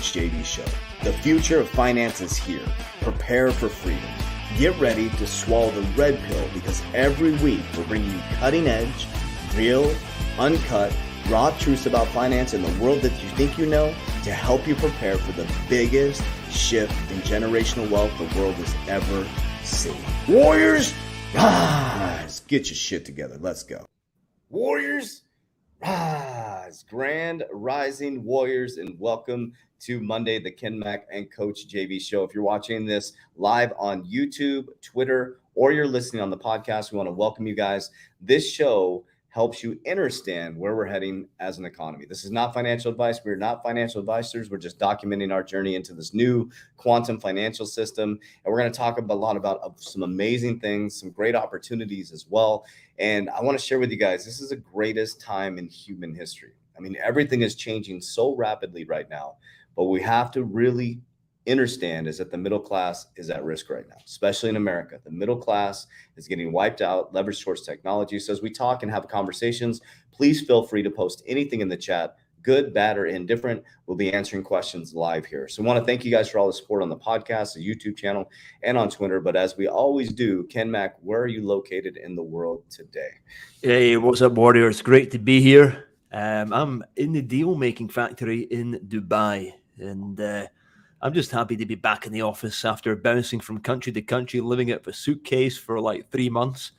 [0.00, 0.64] Coach JV Show.
[1.02, 2.64] The future of finance is here.
[3.02, 4.10] Prepare for freedom.
[4.56, 9.06] Get ready to swallow the red pill because every week we're bringing you cutting edge,
[9.54, 9.94] real,
[10.38, 10.96] uncut,
[11.28, 13.88] raw truths about finance and the world that you think you know
[14.24, 19.28] to help you prepare for the biggest shift in generational wealth the world has ever
[19.62, 20.02] seen.
[20.26, 20.94] Warriors,
[21.34, 22.40] rise!
[22.48, 23.36] Get your shit together.
[23.38, 23.84] Let's go.
[24.48, 25.22] Warriors,
[25.82, 26.84] rise!
[26.88, 32.22] Grand Rising Warriors, and welcome to Monday, the Ken Mack and Coach JV show.
[32.22, 36.98] If you're watching this live on YouTube, Twitter, or you're listening on the podcast, we
[36.98, 37.90] want to welcome you guys.
[38.20, 42.04] This show helps you understand where we're heading as an economy.
[42.04, 43.20] This is not financial advice.
[43.24, 44.50] We're not financial advisors.
[44.50, 48.18] We're just documenting our journey into this new quantum financial system.
[48.44, 52.26] And we're going to talk a lot about some amazing things, some great opportunities as
[52.28, 52.66] well.
[52.98, 56.12] And I want to share with you guys this is the greatest time in human
[56.12, 56.54] history.
[56.76, 59.36] I mean, everything is changing so rapidly right now.
[59.76, 61.00] But we have to really
[61.48, 65.00] understand is that the middle class is at risk right now, especially in America.
[65.02, 68.18] The middle class is getting wiped out, leveraged towards technology.
[68.18, 69.80] So as we talk and have conversations,
[70.12, 73.62] please feel free to post anything in the chat, good, bad, or indifferent.
[73.86, 75.48] We'll be answering questions live here.
[75.48, 77.66] So I want to thank you guys for all the support on the podcast, the
[77.66, 78.30] YouTube channel,
[78.62, 79.20] and on Twitter.
[79.20, 83.10] But as we always do, Ken Mack, where are you located in the world today?
[83.62, 84.82] Hey, what's up, Warriors?
[84.82, 85.86] Great to be here.
[86.12, 90.46] Um, I'm in the deal making factory in Dubai and uh,
[91.02, 94.40] I'm just happy to be back in the office after bouncing from country to country,
[94.42, 96.72] living out of a suitcase for like three months.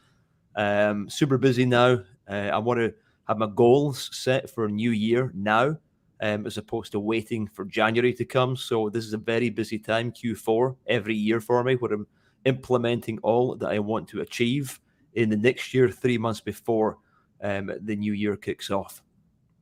[0.56, 2.04] Um, super busy now.
[2.30, 2.94] Uh, I want to
[3.28, 5.76] have my goals set for a new year now,
[6.22, 8.56] um, as opposed to waiting for January to come.
[8.56, 12.06] So this is a very busy time, Q4 every year for me, where I'm
[12.46, 14.80] implementing all that I want to achieve
[15.14, 17.00] in the next year, three months before
[17.42, 19.02] um, the new year kicks off.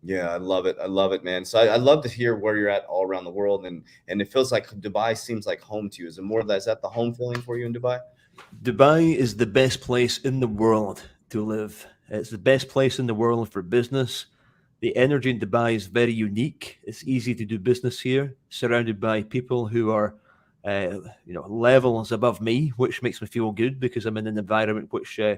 [0.04, 0.78] Yeah, I love it.
[0.82, 1.44] I love it, man.
[1.44, 4.22] So I, I, love to hear where you're at all around the world, and and
[4.22, 6.08] it feels like Dubai seems like home to you.
[6.08, 8.00] Is it more that is that the home feeling for you in Dubai?
[8.64, 11.86] Dubai is the best place in the world to live.
[12.10, 14.28] It's the best place in the world for business.
[14.80, 16.80] The energy in Dubai is very unique.
[16.84, 20.16] It's easy to do business here, surrounded by people who are,
[20.64, 24.38] uh, you know, levels above me, which makes me feel good because I'm in an
[24.38, 25.36] environment which uh,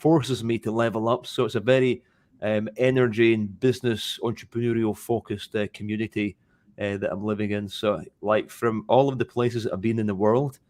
[0.00, 1.26] forces me to level up.
[1.26, 2.04] So it's a very
[2.44, 6.36] um, energy and business entrepreneurial focused uh, community
[6.78, 7.68] uh, that I'm living in.
[7.68, 10.60] So, like from all of the places that I've been in the world,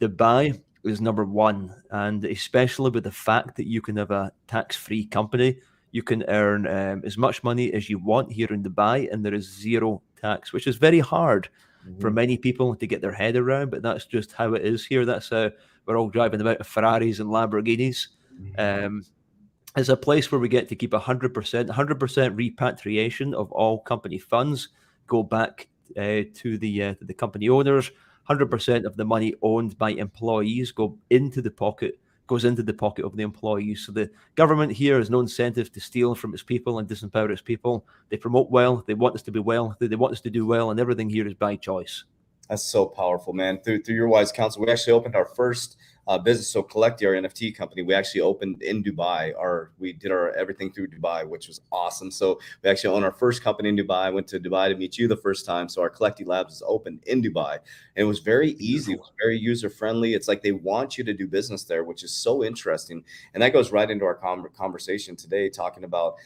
[0.00, 5.06] Dubai is number one, and especially with the fact that you can have a tax-free
[5.06, 5.58] company,
[5.92, 9.34] you can earn um, as much money as you want here in Dubai, and there
[9.34, 11.48] is zero tax, which is very hard
[11.86, 12.00] mm-hmm.
[12.00, 13.70] for many people to get their head around.
[13.70, 15.04] But that's just how it is here.
[15.04, 15.50] That's how
[15.86, 18.08] we're all driving about Ferraris and Lamborghinis.
[18.40, 18.86] Mm-hmm.
[18.86, 19.04] Um,
[19.76, 24.68] is a place where we get to keep 100%, 100% repatriation of all company funds
[25.06, 27.90] go back uh, to the uh, to the company owners.
[28.28, 31.98] 100% of the money owned by employees go into the pocket
[32.30, 33.84] goes into the pocket of the employees.
[33.84, 37.42] So the government here has no incentive to steal from its people and disempower its
[37.42, 37.84] people.
[38.08, 38.84] They promote well.
[38.86, 39.76] They want us to be well.
[39.80, 42.04] They, they want us to do well, and everything here is by choice.
[42.48, 43.58] That's so powerful, man.
[43.58, 45.76] Through through your wise counsel, we actually opened our first
[46.08, 46.48] uh, business.
[46.48, 49.32] So Collecti, our NFT company, we actually opened in Dubai.
[49.38, 52.10] Our we did our everything through Dubai, which was awesome.
[52.10, 54.02] So we actually own our first company in Dubai.
[54.04, 55.68] I went to Dubai to meet you the first time.
[55.68, 58.92] So our Collecti Labs is open in Dubai, and it was very easy.
[58.92, 60.14] It was very user friendly.
[60.14, 63.04] It's like they want you to do business there, which is so interesting.
[63.34, 66.16] And that goes right into our conversation today, talking about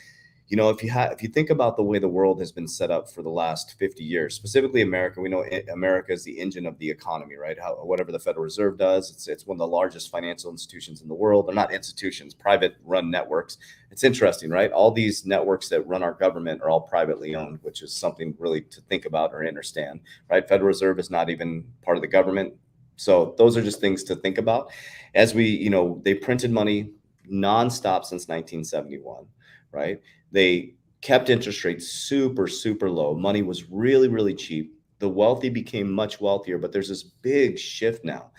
[0.55, 2.69] you know, if you have if you think about the way the world has been
[2.69, 6.65] set up for the last 50 years, specifically America, we know America is the engine
[6.65, 7.59] of the economy, right?
[7.61, 11.09] How whatever the Federal Reserve does, it's it's one of the largest financial institutions in
[11.09, 11.49] the world.
[11.49, 13.59] They're not institutions, private run networks.
[13.91, 14.71] It's interesting, right?
[14.71, 18.61] All these networks that run our government are all privately owned, which is something really
[18.61, 20.49] to think about or understand, right?
[20.49, 22.55] Federal Reserve is not even part of the government.
[22.95, 24.71] So those are just things to think about.
[25.17, 26.93] As we, you know, they printed money
[27.29, 29.27] nonstop since 1971,
[29.73, 30.01] right?
[30.35, 33.15] They kept interest rates super, super low.
[33.15, 34.75] Money was really, really cheap.
[34.99, 38.33] The wealthy became much wealthier, but there's this big shift now.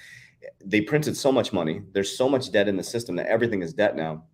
[0.63, 1.83] They printed so much money.
[1.93, 4.25] There's so much debt in the system that everything is debt now.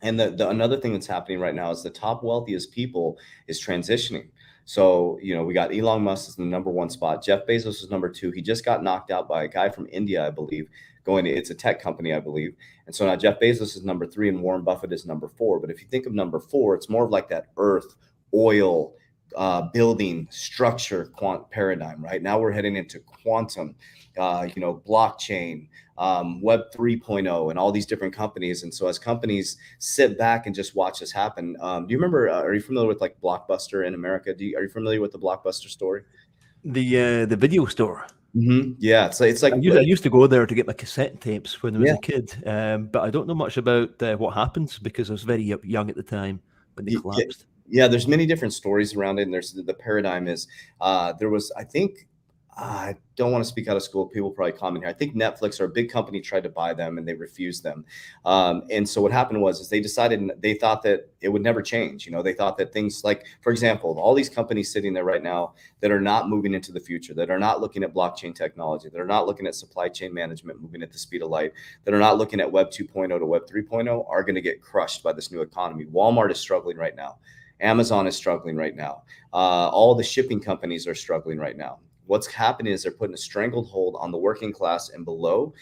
[0.00, 3.62] And the, the another thing that's happening right now is the top wealthiest people is
[3.62, 4.28] transitioning.
[4.64, 7.22] So, you know, we got Elon Musk is the number one spot.
[7.22, 8.30] Jeff Bezos is number two.
[8.30, 10.68] He just got knocked out by a guy from India, I believe,
[11.04, 12.54] going to, it's a tech company, I believe.
[12.86, 15.58] And so now Jeff Bezos is number three and Warren Buffett is number four.
[15.60, 17.94] But if you think of number four, it's more of like that earth,
[18.34, 18.94] oil,
[19.36, 22.22] uh, building structure quant paradigm, right?
[22.22, 23.74] Now we're heading into quantum,
[24.18, 25.68] uh, you know, blockchain,
[26.02, 28.64] um, Web 3.0, and all these different companies.
[28.64, 32.28] And so as companies sit back and just watch this happen, um, do you remember?
[32.28, 34.34] Uh, are you familiar with like Blockbuster in America?
[34.34, 36.02] Do you, are you familiar with the Blockbuster story?
[36.64, 38.06] The uh, the video store.
[38.34, 38.72] Mm-hmm.
[38.78, 41.20] Yeah, like it's like I used, I used, to go there to get my cassette
[41.20, 41.94] tapes when I was yeah.
[41.94, 45.22] a kid, um, but I don't know much about uh, what happens because I was
[45.22, 46.40] very young at the time
[46.74, 47.44] when they collapsed.
[47.68, 50.48] Yeah, there's many different stories around it, and there's the paradigm is
[50.80, 52.08] uh, there was I think
[52.54, 54.06] I don't want to speak out of school.
[54.06, 54.90] People probably comment here.
[54.90, 57.86] I think Netflix or a big company tried to buy them and they refused them.
[58.26, 61.62] Um, and so what happened was is they decided they thought that it would never
[61.62, 62.04] change.
[62.04, 65.22] You know, they thought that things like, for example, all these companies sitting there right
[65.22, 68.90] now that are not moving into the future, that are not looking at blockchain technology,
[68.90, 71.52] that are not looking at supply chain management moving at the speed of light,
[71.84, 75.02] that are not looking at Web 2.0 to Web 3.0 are going to get crushed
[75.02, 75.86] by this new economy.
[75.86, 77.16] Walmart is struggling right now.
[77.60, 79.04] Amazon is struggling right now.
[79.32, 81.78] Uh, all the shipping companies are struggling right now
[82.12, 85.54] what's happening is they're putting a strangled hold on the working class and below.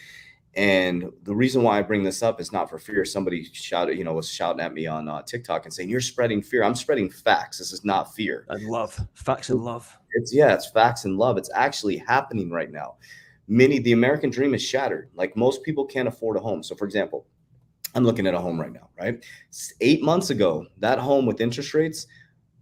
[0.55, 3.05] And the reason why I bring this up is not for fear.
[3.05, 6.41] Somebody shouted, you know, was shouting at me on uh, TikTok and saying, You're spreading
[6.41, 6.63] fear.
[6.63, 7.59] I'm spreading facts.
[7.59, 8.45] This is not fear.
[8.49, 8.99] And love.
[9.13, 9.97] Facts and love.
[10.11, 11.37] It's, yeah, it's facts and love.
[11.37, 12.95] It's actually happening right now.
[13.47, 15.09] Many, the American dream is shattered.
[15.15, 16.63] Like most people can't afford a home.
[16.63, 17.27] So, for example,
[17.95, 19.23] I'm looking at a home right now, right?
[19.79, 22.07] Eight months ago, that home with interest rates,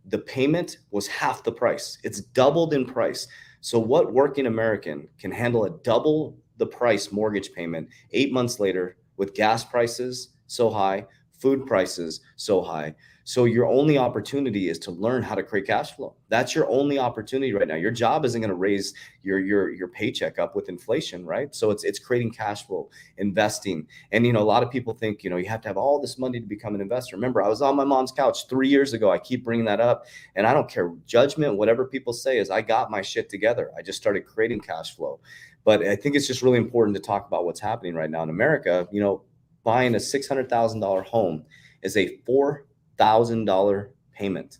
[0.06, 1.97] the payment was half the price.
[2.03, 3.27] It's doubled in price.
[3.62, 8.98] So, what working American can handle a double the price mortgage payment eight months later
[9.18, 11.06] with gas prices so high,
[11.39, 12.94] food prices so high?
[13.30, 16.15] So your only opportunity is to learn how to create cash flow.
[16.30, 17.75] That's your only opportunity right now.
[17.75, 21.53] Your job isn't going to raise your your your paycheck up with inflation, right?
[21.53, 23.86] So it's it's creating cash flow, investing.
[24.12, 26.01] And you know, a lot of people think, you know, you have to have all
[26.01, 27.15] this money to become an investor.
[27.18, 29.12] Remember, I was on my mom's couch 3 years ago.
[29.12, 32.63] I keep bringing that up, and I don't care judgment, whatever people say is I
[32.63, 33.69] got my shit together.
[33.77, 35.19] I just started creating cash flow.
[35.65, 38.30] But I think it's just really important to talk about what's happening right now in
[38.30, 38.88] America.
[38.91, 39.21] You know,
[39.64, 41.46] buying a $600,000 home
[41.82, 42.66] is a four
[43.00, 44.60] thousand dollar payment.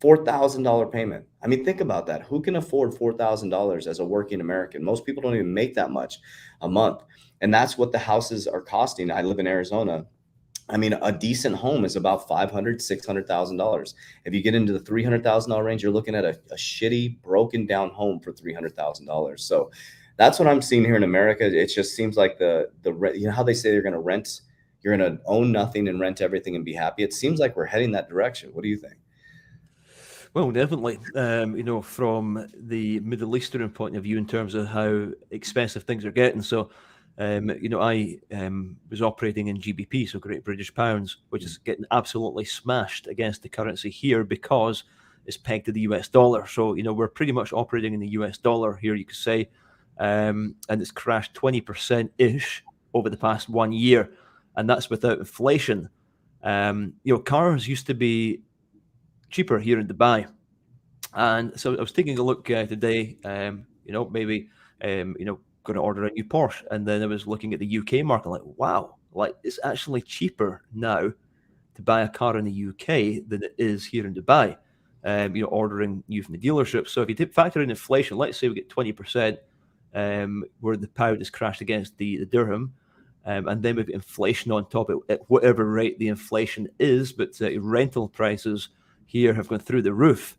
[0.00, 1.26] Four thousand dollar payment.
[1.42, 2.22] I mean, think about that.
[2.22, 4.82] Who can afford four thousand dollars as a working American?
[4.82, 6.18] Most people don't even make that much
[6.62, 7.02] a month,
[7.40, 9.10] and that's what the houses are costing.
[9.10, 10.06] I live in Arizona.
[10.68, 13.94] I mean, a decent home is about five hundred, six hundred thousand dollars.
[14.24, 16.56] If you get into the three hundred thousand dollar range, you're looking at a, a
[16.56, 19.44] shitty, broken down home for three hundred thousand dollars.
[19.44, 19.70] So
[20.16, 21.44] that's what I'm seeing here in America.
[21.44, 24.42] It just seems like the the you know how they say they're going to rent
[24.82, 27.02] you're going to own nothing and rent everything and be happy.
[27.02, 28.50] It seems like we're heading that direction.
[28.52, 28.94] What do you think?
[30.34, 30.98] Well, definitely.
[31.14, 35.84] Um, you know, from the Middle Eastern point of view, in terms of how expensive
[35.84, 36.42] things are getting.
[36.42, 36.70] So,
[37.18, 41.58] um, you know, I um, was operating in GBP, so Great British Pounds, which is
[41.58, 44.84] getting absolutely smashed against the currency here because
[45.26, 46.46] it's pegged to the US dollar.
[46.46, 49.50] So, you know, we're pretty much operating in the US dollar here, you could say,
[49.98, 54.10] um, and it's crashed 20% ish over the past one year
[54.56, 55.88] and that's without inflation.
[56.42, 58.42] Um, you know, cars used to be
[59.30, 60.26] cheaper here in Dubai,
[61.14, 63.16] and so I was taking a look uh, today.
[63.24, 64.48] Um, you know, maybe
[64.82, 67.60] um, you know, going to order a new Porsche, and then I was looking at
[67.60, 71.12] the UK market, like, wow, like it's actually cheaper now
[71.74, 74.56] to buy a car in the UK than it is here in Dubai.
[75.04, 76.88] Um, you know, ordering new from the dealership.
[76.88, 79.38] So if you factor in inflation, let's say we get twenty percent,
[79.94, 82.72] um, where the pound has crashed against the, the dirham,
[83.24, 87.12] um, and then we've got inflation on top at, at, whatever rate the inflation is.
[87.12, 88.70] But uh, rental prices
[89.06, 90.36] here have gone through the roof,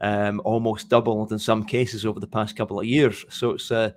[0.00, 3.24] um, almost doubled in some cases over the past couple of years.
[3.28, 3.92] So it's uh,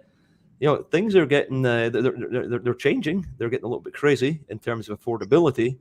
[0.59, 3.25] you know things are getting uh, they're, they're, they're, changing.
[3.37, 5.77] They're getting a little bit crazy in terms of affordability.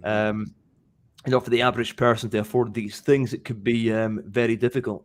[0.00, 0.04] Mm-hmm.
[0.04, 0.54] Um,
[1.26, 4.56] you know, for the average person to afford these things, it could be um, very
[4.56, 5.04] difficult.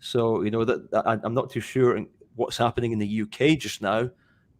[0.00, 3.82] So, you know, that, that, I'm not too sure what's happening in the UK just
[3.82, 4.10] now,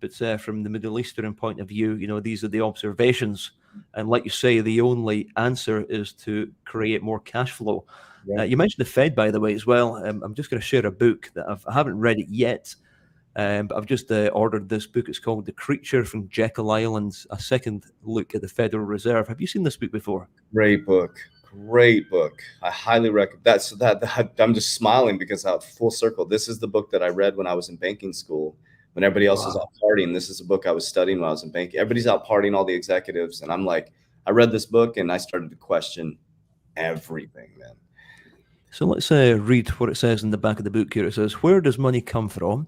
[0.00, 3.52] but uh, from the Middle Eastern point of view, you know, these are the observations.
[3.95, 7.85] And like you say, the only answer is to create more cash flow.
[8.26, 8.40] Yeah.
[8.40, 9.97] Uh, you mentioned the Fed, by the way, as well.
[9.97, 12.28] Um, I'm just going to share a book that I've, I have not read it
[12.28, 12.75] yet,
[13.37, 15.09] um, but I've just uh, ordered this book.
[15.09, 19.28] It's called The Creature from Jekyll Island, a second look at the Federal Reserve.
[19.28, 20.28] Have you seen this book before?
[20.52, 21.19] Great book.
[21.55, 22.43] Great book.
[22.63, 26.25] I highly recommend that's that, that I'm just smiling because out full circle.
[26.25, 28.57] This is the book that I read when I was in banking school.
[28.95, 29.49] When everybody else wow.
[29.49, 31.81] is out partying, this is a book I was studying when I was in banking.
[31.81, 33.93] Everybody's out partying, all the executives, and I'm like,
[34.27, 36.17] I read this book and I started to question
[36.77, 37.75] everything, man.
[38.71, 41.07] So let's uh, read what it says in the back of the book here.
[41.07, 42.67] It says, Where does money come from?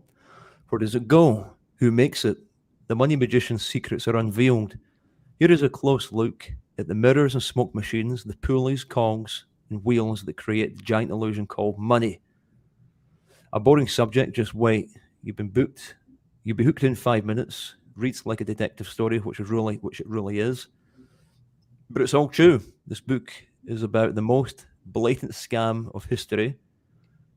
[0.68, 1.50] Where does it go?
[1.76, 2.38] Who makes it?
[2.88, 4.76] The money magician's secrets are unveiled.
[5.38, 9.84] Here is a close look at the mirrors and smoke machines, the pulleys, cogs, and
[9.84, 12.20] wheels that create the giant illusion called money.
[13.52, 14.90] A boring subject, just wait.
[15.22, 15.96] You've been booked.
[16.44, 17.76] You'll be hooked in five minutes.
[17.96, 20.68] Reads like a detective story, which is really which it really is.
[21.88, 22.60] But it's all true.
[22.86, 23.32] This book
[23.64, 26.56] is about the most blatant scam of history.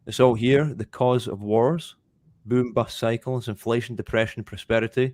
[0.05, 1.95] It's all here, the cause of wars,
[2.45, 5.13] boom bust cycles, inflation, depression, prosperity.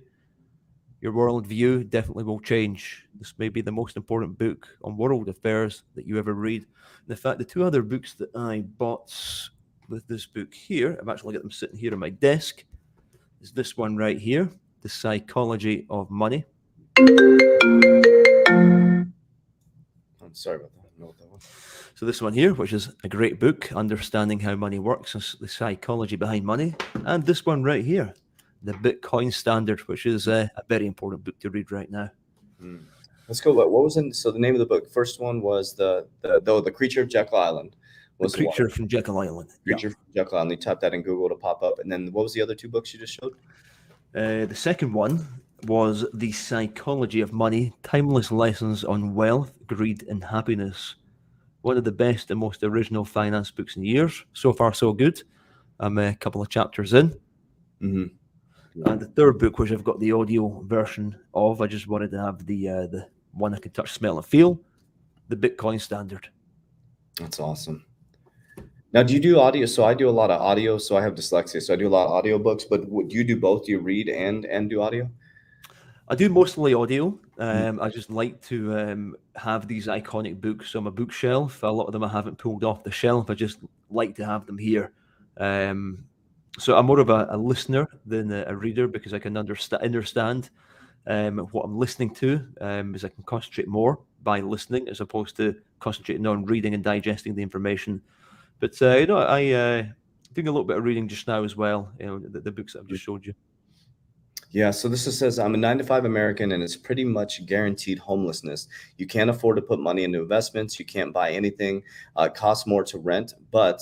[1.06, 3.06] Your worldview definitely will change.
[3.20, 6.62] This may be the most important book on world affairs that you ever read.
[6.62, 9.14] And in fact, the two other books that I bought
[9.88, 12.64] with this book here, I've actually got them sitting here on my desk,
[13.40, 16.44] is this one right here, The Psychology of Money.
[16.98, 17.06] I'm
[20.32, 20.82] sorry about that.
[21.94, 25.46] So this one here, which is a great book, Understanding How Money Works and the
[25.46, 26.74] Psychology Behind Money.
[27.04, 28.12] And this one right here,
[28.62, 32.10] The Bitcoin Standard, which is uh, a very important book to read right now.
[32.58, 32.78] Hmm.
[33.28, 33.52] Let's go.
[33.52, 34.12] What was in?
[34.12, 34.88] So the name of the book.
[34.88, 37.76] First one was the the the, the creature of Jekyll Island.
[38.18, 39.50] Was the creature from Jekyll Island.
[39.64, 39.94] Creature yeah.
[39.94, 40.50] from Jekyll Island.
[40.52, 41.80] You tap that in Google to pop up.
[41.80, 43.34] And then what was the other two books you just showed?
[44.14, 45.26] Uh, the second one
[45.64, 50.94] was The Psychology of Money: Timeless Lessons on Wealth, Greed, and Happiness
[51.66, 54.24] one of the best and most original finance books in years.
[54.34, 55.20] So far, so good.
[55.80, 57.08] I'm a couple of chapters in.
[57.82, 58.04] Mm-hmm.
[58.84, 62.20] And the third book, which I've got the audio version of, I just wanted to
[62.20, 64.60] have the uh, the one I can touch, smell, and feel,
[65.28, 66.28] the Bitcoin Standard.
[67.18, 67.84] That's awesome.
[68.92, 69.66] Now, do you do audio?
[69.66, 70.78] So I do a lot of audio.
[70.78, 72.64] So I have dyslexia, so I do a lot of audio books.
[72.64, 73.64] But do you do both?
[73.64, 75.10] Do you read and and do audio?
[76.08, 77.18] I do mostly audio.
[77.36, 77.42] Hmm.
[77.42, 81.62] Um, I just like to um, have these iconic books on my bookshelf.
[81.62, 83.30] A lot of them I haven't pulled off the shelf.
[83.30, 83.58] I just
[83.90, 84.92] like to have them here.
[85.36, 86.04] Um,
[86.58, 90.50] so I'm more of a, a listener than a, reader because I can understa- understand
[91.06, 95.36] um, what I'm listening to, um, because I can concentrate more by listening as opposed
[95.36, 98.00] to concentrating on reading and digesting the information.
[98.58, 99.84] But uh, you know, I uh,
[100.32, 101.92] doing a little bit of reading just now as well.
[102.00, 103.34] You know, the, the books that I've just showed you.
[104.52, 107.44] Yeah, so this is, says I'm a nine to five American and it's pretty much
[107.46, 108.68] guaranteed homelessness.
[108.96, 110.78] You can't afford to put money into investments.
[110.78, 111.82] You can't buy anything.
[112.16, 113.80] Uh, it costs more to rent, but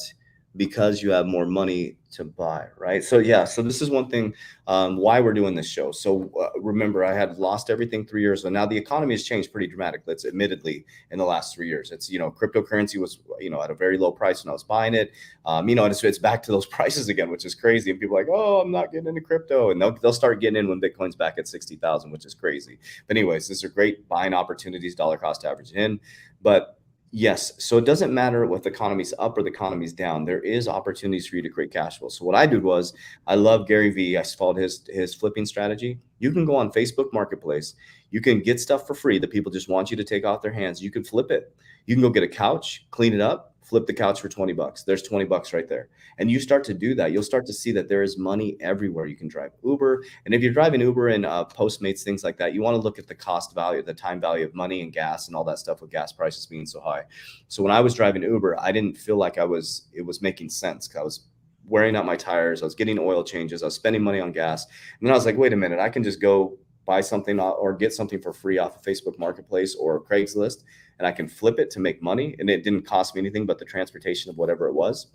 [0.56, 3.02] because you have more money to buy, right?
[3.02, 4.34] So yeah, so this is one thing
[4.68, 5.90] um, why we're doing this show.
[5.90, 8.50] So uh, remember, I had lost everything three years ago.
[8.50, 10.12] Now the economy has changed pretty dramatically.
[10.12, 11.90] It's admittedly in the last three years.
[11.90, 14.62] It's you know cryptocurrency was you know at a very low price when I was
[14.62, 15.12] buying it.
[15.44, 17.90] Um, you know, and it's, it's back to those prices again, which is crazy.
[17.90, 20.68] And people like, oh, I'm not getting into crypto, and they'll they'll start getting in
[20.68, 22.78] when Bitcoin's back at sixty thousand, which is crazy.
[23.08, 25.98] But anyways, these are great buying opportunities, dollar cost average in,
[26.42, 26.78] but
[27.16, 27.52] Yes.
[27.64, 30.24] So it doesn't matter what the economy's up or the economy's down.
[30.24, 32.08] There is opportunities for you to create cash flow.
[32.08, 32.92] So what I did was
[33.28, 34.18] I love Gary Vee.
[34.18, 36.00] I followed his his flipping strategy.
[36.18, 37.74] You can go on Facebook Marketplace.
[38.10, 40.52] You can get stuff for free that people just want you to take off their
[40.52, 40.82] hands.
[40.82, 41.54] You can flip it.
[41.86, 44.82] You can go get a couch, clean it up, flip the couch for 20 bucks.
[44.82, 45.88] There's 20 bucks right there.
[46.18, 49.06] And you start to do that, you'll start to see that there is money everywhere.
[49.06, 50.04] You can drive Uber.
[50.24, 52.98] And if you're driving Uber and uh, Postmates, things like that, you want to look
[52.98, 55.80] at the cost value, the time value of money and gas and all that stuff
[55.80, 57.02] with gas prices being so high.
[57.48, 60.50] So when I was driving Uber, I didn't feel like I was, it was making
[60.50, 61.20] sense because I was
[61.66, 62.62] wearing out my tires.
[62.62, 63.62] I was getting oil changes.
[63.62, 64.66] I was spending money on gas.
[64.66, 67.72] And then I was like, wait a minute, I can just go buy something or
[67.72, 70.64] get something for free off of Facebook Marketplace or Craigslist
[70.98, 72.34] and I can flip it to make money.
[72.38, 75.08] And it didn't cost me anything but the transportation of whatever it was.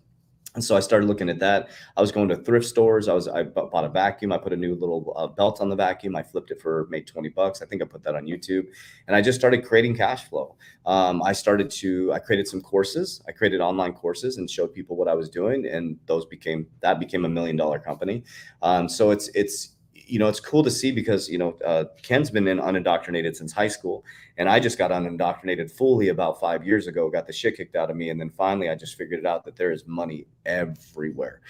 [0.56, 1.70] And so I started looking at that.
[1.96, 3.08] I was going to thrift stores.
[3.08, 4.32] I was I bought a vacuum.
[4.32, 6.16] I put a new little uh, belt on the vacuum.
[6.16, 7.62] I flipped it for made 20 bucks.
[7.62, 8.66] I think I put that on YouTube.
[9.06, 10.56] And I just started creating cash flow.
[10.88, 13.22] Um, I started to I created some courses.
[13.28, 17.00] I created online courses and showed people what I was doing and those became that
[17.00, 18.24] became a million dollar company.
[18.64, 19.76] Um, so it's it's
[20.10, 23.52] you know, it's cool to see because, you know, uh, Ken's been in unindoctrinated since
[23.52, 24.04] high school.
[24.38, 27.90] And I just got unindoctrinated fully about five years ago, got the shit kicked out
[27.90, 28.10] of me.
[28.10, 31.42] And then finally, I just figured it out that there is money everywhere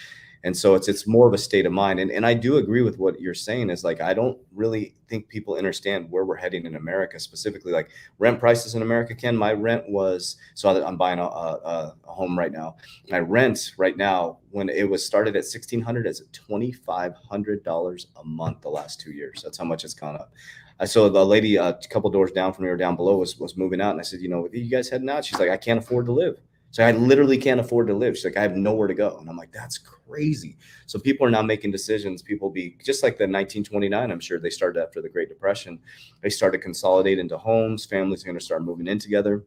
[0.44, 2.00] and so it's it's more of a state of mind.
[2.00, 5.28] And, and i do agree with what you're saying is like i don't really think
[5.28, 7.72] people understand where we're heading in america specifically.
[7.72, 12.12] Like rent prices in america ken my rent was so i'm buying a, a, a
[12.20, 12.76] home right now.
[13.10, 18.70] My rent right now when it was started at 1600 is $2500 a month the
[18.70, 19.42] last two years.
[19.44, 20.34] That's how much it's gone up.
[20.80, 23.58] I saw the lady a couple doors down from me or down below was was
[23.58, 25.78] moving out, and I said, "You know, you guys heading out?" She's like, "I can't
[25.78, 26.40] afford to live."
[26.72, 28.16] So I literally can't afford to live.
[28.16, 29.18] She's like, I have nowhere to go.
[29.18, 30.58] And I'm like, that's crazy.
[30.86, 32.22] So people are now making decisions.
[32.22, 35.80] People be just like the 1929, I'm sure they started after the Great Depression.
[36.22, 37.86] They started consolidate into homes.
[37.86, 39.46] Families are going to start moving in together.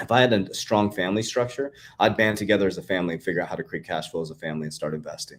[0.00, 3.40] If I had a strong family structure, I'd band together as a family and figure
[3.40, 5.38] out how to create cash flow as a family and start investing.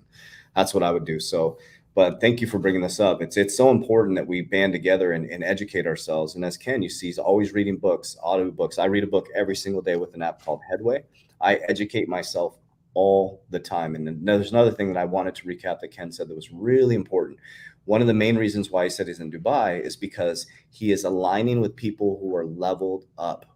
[0.55, 1.19] That's what I would do.
[1.19, 1.60] So
[1.98, 3.24] but thank you for bringing this up.
[3.24, 6.36] It's it's so important that we band together and, and educate ourselves.
[6.36, 8.77] And as Ken, you see, he's always reading books, audio books.
[8.77, 11.06] I read a book every single day with an app called Headway.
[11.42, 12.60] I educate myself
[12.94, 13.96] all the time.
[13.96, 16.94] And there's another thing that I wanted to recap that Ken said that was really
[16.94, 17.39] important.
[17.86, 21.04] One of the main reasons why he said he's in Dubai is because he is
[21.04, 23.48] aligning with people who are leveled up.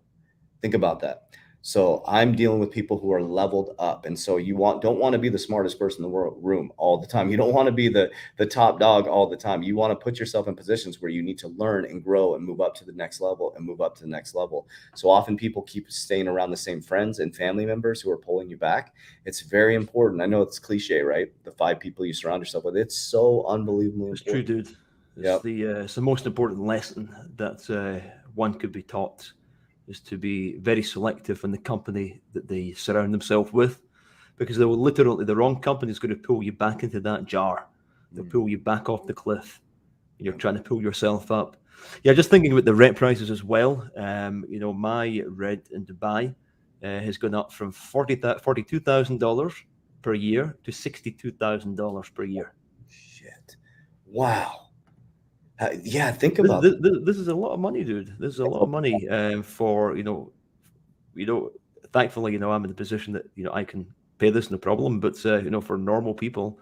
[0.64, 1.28] Think about that.
[1.64, 5.14] So I'm dealing with people who are leveled up, and so you want don't want
[5.14, 7.30] to be the smartest person in the world room all the time.
[7.30, 9.62] You don't want to be the the top dog all the time.
[9.62, 12.44] You want to put yourself in positions where you need to learn and grow and
[12.44, 14.68] move up to the next level and move up to the next level.
[14.96, 18.50] So often people keep staying around the same friends and family members who are pulling
[18.50, 18.96] you back.
[19.26, 20.22] It's very important.
[20.24, 21.32] I know it's cliche, right?
[21.44, 22.76] The five people you surround yourself with.
[22.76, 24.48] It's so unbelievably it's important.
[24.48, 24.78] true, dude.
[25.18, 25.44] It's yep.
[25.44, 28.04] the uh, it's the most important lesson that uh,
[28.34, 29.32] one could be taught
[29.92, 33.74] is to be very selective in the company that they surround themselves with,
[34.38, 37.26] because they will literally the wrong company is going to pull you back into that
[37.26, 37.68] jar.
[38.14, 38.32] They'll mm.
[38.32, 39.60] pull you back off the cliff.
[40.18, 41.58] And you're trying to pull yourself up.
[42.04, 43.90] Yeah, just thinking about the rent prices as well.
[43.98, 46.34] Um, you know, my rent in Dubai
[46.84, 49.54] uh, has gone up from forty forty-two thousand dollars
[50.02, 52.54] per year to sixty-two thousand dollars per year.
[52.88, 53.58] Shit!
[54.06, 54.71] Wow.
[55.62, 58.16] Uh, yeah, think about this, this, this, is a lot of money, dude.
[58.18, 60.32] This is a lot of money um, for you know,
[61.14, 61.52] you know.
[61.94, 63.86] Thankfully, you know, I'm in the position that you know I can
[64.18, 65.00] pay this no problem.
[65.00, 66.60] But uh, you know, for normal people,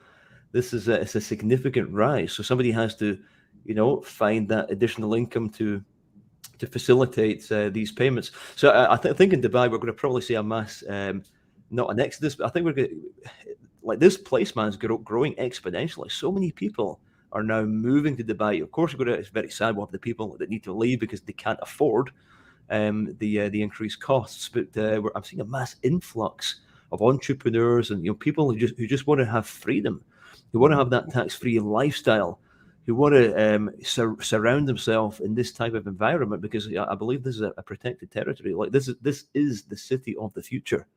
[0.51, 2.33] this is a, it's a significant rise.
[2.33, 3.17] So somebody has to,
[3.63, 5.81] you know, find that additional income to
[6.57, 8.31] to facilitate uh, these payments.
[8.57, 10.83] So I, I, th- I, think in Dubai we're going to probably see a mass,
[10.89, 11.23] um,
[11.71, 13.29] not an exodus, but I think we're going to,
[13.81, 16.11] like this place, man, is growing exponentially.
[16.11, 16.99] So many people
[17.31, 18.61] are now moving to Dubai.
[18.61, 19.75] Of course, it's very sad.
[19.75, 22.11] We have the people that need to leave because they can't afford
[22.69, 24.49] um, the uh, the increased costs.
[24.49, 26.61] But uh, I'm seeing a mass influx
[26.91, 30.03] of entrepreneurs and you know people who just who just want to have freedom,
[30.51, 32.39] who want to have that tax free lifestyle,
[32.85, 37.23] who want to um, sur- surround themselves in this type of environment because I believe
[37.23, 38.53] this is a, a protected territory.
[38.53, 40.87] Like this is this is the city of the future.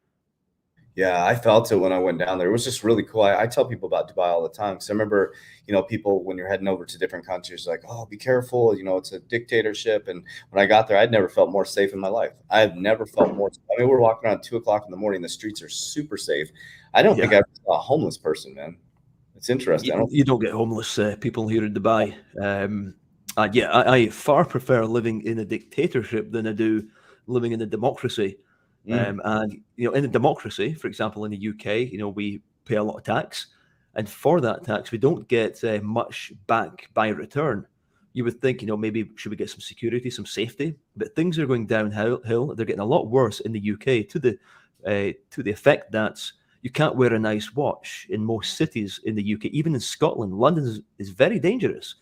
[0.94, 2.48] Yeah, I felt it when I went down there.
[2.48, 3.22] It was just really cool.
[3.22, 4.78] I, I tell people about Dubai all the time.
[4.78, 5.32] So I remember,
[5.66, 8.76] you know, people when you're heading over to different countries, like, oh, be careful.
[8.76, 10.08] You know, it's a dictatorship.
[10.08, 12.32] And when I got there, I'd never felt more safe in my life.
[12.50, 13.50] I've never felt more.
[13.70, 15.22] I mean, we're walking around two o'clock in the morning.
[15.22, 16.50] The streets are super safe.
[16.92, 17.26] I don't yeah.
[17.26, 18.76] think I saw a homeless person, man.
[19.34, 19.92] It's interesting.
[19.92, 22.14] You, don't, you don't get homeless uh, people here in Dubai.
[22.40, 22.94] Um,
[23.38, 26.86] uh, yeah, I, I far prefer living in a dictatorship than I do
[27.26, 28.36] living in a democracy.
[28.88, 29.08] Mm.
[29.08, 32.42] Um, and you know, in a democracy, for example, in the UK, you know, we
[32.64, 33.48] pay a lot of tax,
[33.94, 37.66] and for that tax, we don't get uh, much back by return.
[38.14, 40.74] You would think, you know, maybe should we get some security, some safety?
[40.96, 42.54] But things are going downhill.
[42.54, 44.38] They're getting a lot worse in the UK to the
[44.86, 46.20] uh, to the effect that
[46.62, 50.34] you can't wear a nice watch in most cities in the UK, even in Scotland.
[50.34, 51.96] London is, is very dangerous.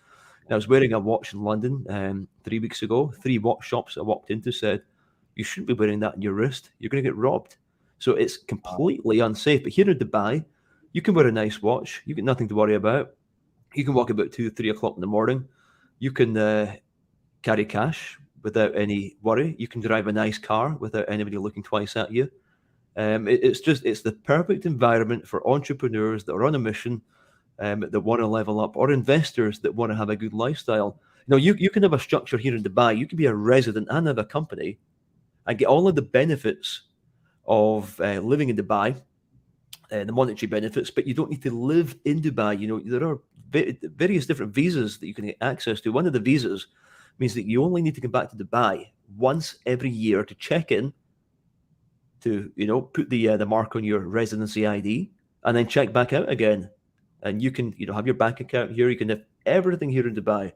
[0.51, 3.13] I was wearing a watch in London um, three weeks ago.
[3.23, 4.83] Three watch shops I walked into said
[5.41, 6.69] you shouldn't be wearing that on your wrist.
[6.79, 7.57] You're going to get robbed.
[7.99, 9.63] So it's completely unsafe.
[9.63, 10.45] But here in Dubai,
[10.93, 12.03] you can wear a nice watch.
[12.05, 13.15] You get nothing to worry about.
[13.75, 15.49] You can walk about two, three o'clock in the morning.
[15.99, 16.77] You can uh,
[17.41, 19.57] carry cash without any worry.
[19.59, 22.31] You can drive a nice car without anybody looking twice at you.
[22.97, 27.01] Um, it, it's just it's the perfect environment for entrepreneurs that are on a mission
[27.61, 31.01] um, that want to level up, or investors that want to have a good lifestyle.
[31.27, 32.99] You know, you, you can have a structure here in Dubai.
[32.99, 34.79] You can be a resident and have a company
[35.47, 36.83] and get all of the benefits
[37.47, 39.01] of uh, living in Dubai,
[39.93, 42.59] uh, the monetary benefits, but you don't need to live in Dubai.
[42.59, 43.19] You know, there are
[43.51, 45.93] various different visas that you can get access to.
[45.93, 46.69] One of the visas
[47.19, 50.71] means that you only need to come back to Dubai once every year to check
[50.71, 50.93] in,
[52.21, 55.11] to you know put the uh, the mark on your residency ID,
[55.45, 56.71] and then check back out again.
[57.23, 58.89] And you can you know have your bank account here.
[58.89, 60.53] You can have everything here in Dubai.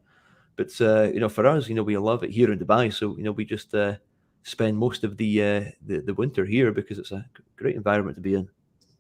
[0.57, 2.93] But uh, you know, for us, you know, we love it here in Dubai.
[2.93, 3.97] So you know, we just uh,
[4.45, 7.27] spend most of the, uh, the the winter here because it's a
[7.57, 8.49] great environment to be in.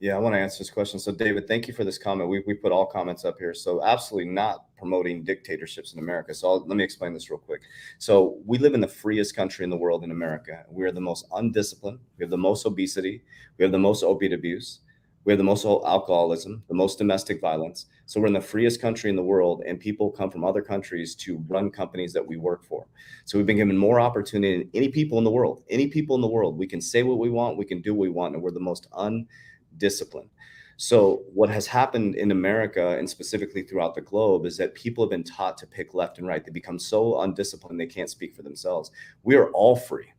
[0.01, 0.99] Yeah, I want to answer this question.
[0.99, 2.29] So, David, thank you for this comment.
[2.29, 3.55] We, we put all comments up here.
[3.55, 6.35] So, absolutely not promoting dictatorships in America.
[6.35, 7.63] So, I'll, let me explain this real quick.
[7.99, 10.65] So, we live in the freest country in the world in America.
[10.69, 12.01] We are the most undisciplined.
[12.19, 13.23] We have the most obesity.
[13.57, 14.81] We have the most opiate abuse.
[15.25, 17.87] We have the most alcoholism, the most domestic violence.
[18.07, 21.15] So, we're in the freest country in the world, and people come from other countries
[21.17, 22.87] to run companies that we work for.
[23.25, 25.65] So, we've been given more opportunity than any people in the world.
[25.71, 26.59] Any people in the world.
[26.59, 28.61] We can say what we want, we can do what we want, and we're the
[28.61, 30.31] most undisciplined.
[30.77, 35.11] So, what has happened in America and specifically throughout the globe is that people have
[35.11, 36.45] been taught to pick left and right.
[36.45, 38.91] They become so undisciplined they can't speak for themselves.
[39.23, 40.13] We are all free.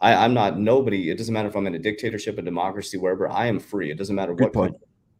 [0.00, 1.10] I, am not nobody.
[1.10, 3.28] It doesn't matter if I'm in a dictatorship, a democracy, wherever.
[3.28, 3.90] I am free.
[3.90, 4.76] It doesn't matter Good what point.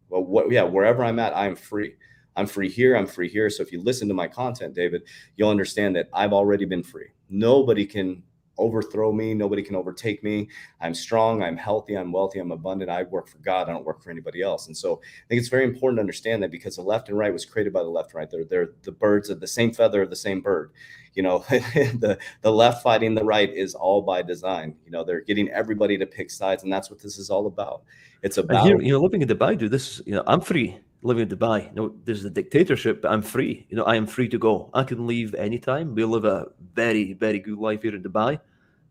[0.09, 1.95] Well, what yeah, wherever I'm at, I am free.
[2.37, 2.97] I'm free here.
[2.97, 3.51] I'm free here.
[3.51, 5.03] So if you listen to my content, David,
[5.37, 7.09] you'll understand that I've already been free.
[7.29, 8.23] Nobody can
[8.58, 9.34] overthrow me.
[9.34, 10.48] Nobody can overtake me.
[10.80, 11.42] I'm strong.
[11.42, 11.94] I'm healthy.
[11.94, 12.38] I'm wealthy.
[12.38, 12.90] I'm abundant.
[12.90, 13.68] I work for God.
[13.68, 14.66] I don't work for anybody else.
[14.66, 17.32] And so I think it's very important to understand that because the left and right
[17.32, 18.30] was created by the left and right.
[18.30, 20.72] They're, they're the birds of the same feather of the same bird.
[21.14, 24.76] You know, the, the left fighting the right is all by design.
[24.84, 26.62] You know, they're getting everybody to pick sides.
[26.62, 27.82] And that's what this is all about.
[28.22, 31.22] It's about, here, you know, living in Dubai, do this, you know, I'm free living
[31.22, 31.72] in Dubai.
[31.74, 33.66] Know, there's a dictatorship, but I'm free.
[33.68, 34.70] You know, I am free to go.
[34.74, 35.94] I can leave anytime.
[35.94, 38.40] We live a very, very good life here in Dubai.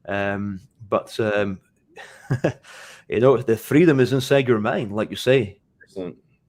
[0.08, 1.60] Um, but um,
[3.10, 5.60] you know, the freedom is inside your mind, like you say.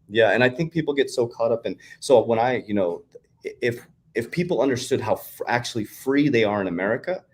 [0.08, 1.76] Yeah, and I think people get so caught up in.
[2.00, 3.02] So when I, you know,
[3.44, 7.24] if if people understood how actually free they are in America,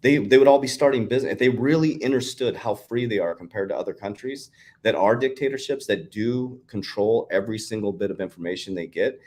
[0.00, 1.32] they they would all be starting business.
[1.32, 4.50] If they really understood how free they are compared to other countries
[4.82, 9.20] that are dictatorships that do control every single bit of information they get,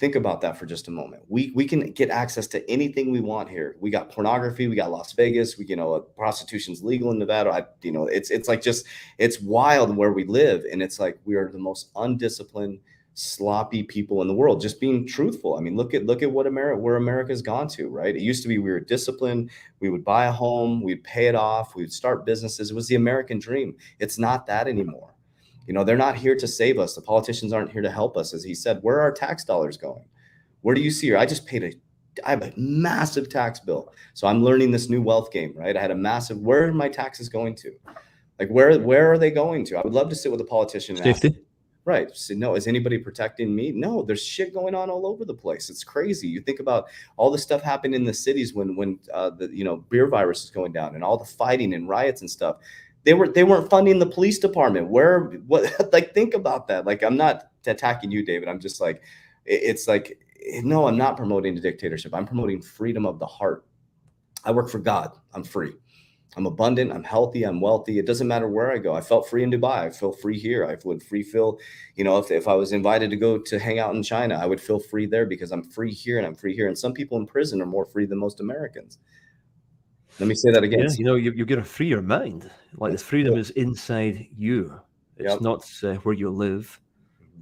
[0.00, 1.24] Think about that for just a moment.
[1.28, 3.76] We we can get access to anything we want here.
[3.80, 4.66] We got pornography.
[4.66, 5.58] We got Las Vegas.
[5.58, 7.50] We you know prostitution's legal in Nevada.
[7.50, 8.86] I, you know it's it's like just
[9.18, 12.78] it's wild where we live, and it's like we are the most undisciplined,
[13.14, 14.60] sloppy people in the world.
[14.60, 15.56] Just being truthful.
[15.56, 17.88] I mean, look at look at what America where America's gone to.
[17.88, 18.14] Right?
[18.14, 19.50] It used to be we were disciplined.
[19.80, 20.82] We would buy a home.
[20.82, 21.74] We'd pay it off.
[21.74, 22.70] We'd start businesses.
[22.70, 23.76] It was the American dream.
[23.98, 25.14] It's not that anymore.
[25.66, 26.94] You know, they're not here to save us.
[26.94, 28.34] The politicians aren't here to help us.
[28.34, 30.04] As he said, where are our tax dollars going?
[30.62, 31.18] Where do you see her?
[31.18, 31.72] I just paid a
[32.24, 33.92] I have a massive tax bill.
[34.14, 35.76] So I'm learning this new wealth game, right?
[35.76, 37.72] I had a massive where are my taxes going to?
[38.38, 39.78] Like where where are they going to?
[39.78, 41.38] I would love to sit with a politician and Safety.
[41.86, 42.14] Right.
[42.14, 43.72] So, no, is anybody protecting me?
[43.72, 45.70] No, there's shit going on all over the place.
[45.70, 46.28] It's crazy.
[46.28, 49.64] You think about all the stuff happening in the cities when when uh, the you
[49.64, 52.56] know beer virus is going down and all the fighting and riots and stuff
[53.04, 57.02] they were they weren't funding the police department where what like think about that like
[57.02, 59.02] i'm not attacking you david i'm just like
[59.44, 60.18] it's like
[60.62, 63.64] no i'm not promoting a dictatorship i'm promoting freedom of the heart
[64.44, 65.72] i work for god i'm free
[66.36, 69.42] i'm abundant i'm healthy i'm wealthy it doesn't matter where i go i felt free
[69.42, 71.58] in dubai i feel free here i would free feel
[71.96, 74.46] you know if, if i was invited to go to hang out in china i
[74.46, 77.18] would feel free there because i'm free here and i'm free here and some people
[77.18, 78.98] in prison are more free than most americans
[80.18, 80.80] let me say that again.
[80.80, 82.50] Yeah, you know, you, you're going to free your mind.
[82.74, 84.80] Like the freedom is inside you.
[85.16, 85.40] It's yep.
[85.40, 86.80] not uh, where you live.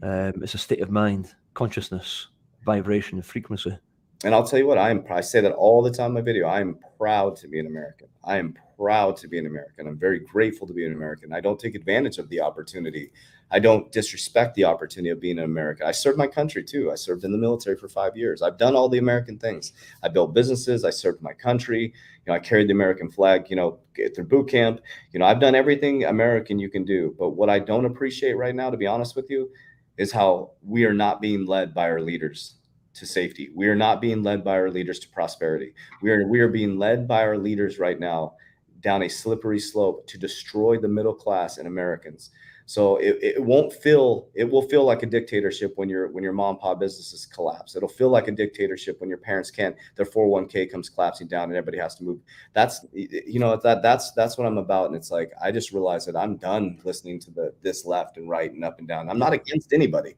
[0.03, 2.29] Um, it's a state of mind, consciousness,
[2.65, 3.79] vibration, frequency.
[4.25, 5.05] And I'll tell you what, I am.
[5.11, 6.49] I say that all the time in my video.
[6.49, 8.09] I am proud to be an American.
[8.25, 9.87] I am proud to be an American.
[9.87, 11.33] I'm very grateful to be an American.
[11.33, 13.11] I don't take advantage of the opportunity
[13.51, 15.87] I don't disrespect the opportunity of being an American.
[15.87, 16.91] I served my country too.
[16.93, 18.43] I served in the military for five years.
[18.43, 19.73] I've done all the American things.
[20.03, 20.85] I built businesses.
[20.85, 21.85] I served my country.
[21.85, 21.93] You
[22.27, 23.49] know, I carried the American flag.
[23.49, 23.79] You know,
[24.15, 24.81] through boot camp.
[25.13, 27.15] You know, I've done everything American you can do.
[27.19, 29.51] But what I don't appreciate right now, to be honest with you,
[29.97, 32.58] is how we are not being led by our leaders
[32.99, 33.51] to safety.
[33.55, 35.73] We are not being led by our leaders to prosperity.
[36.03, 38.35] We are we are being led by our leaders right now
[38.81, 42.31] down a slippery slope to destroy the middle class and Americans.
[42.69, 46.35] So it, it won't feel it will feel like a dictatorship when your when your
[46.35, 47.75] mom and pop businesses collapse.
[47.75, 51.57] It'll feel like a dictatorship when your parents can't their 401k comes collapsing down and
[51.57, 52.21] everybody has to move.
[52.53, 54.89] That's you know that that's that's what I'm about.
[54.89, 58.29] And it's like I just realized that I'm done listening to the this left and
[58.29, 59.09] right and up and down.
[59.09, 60.15] I'm not against anybody.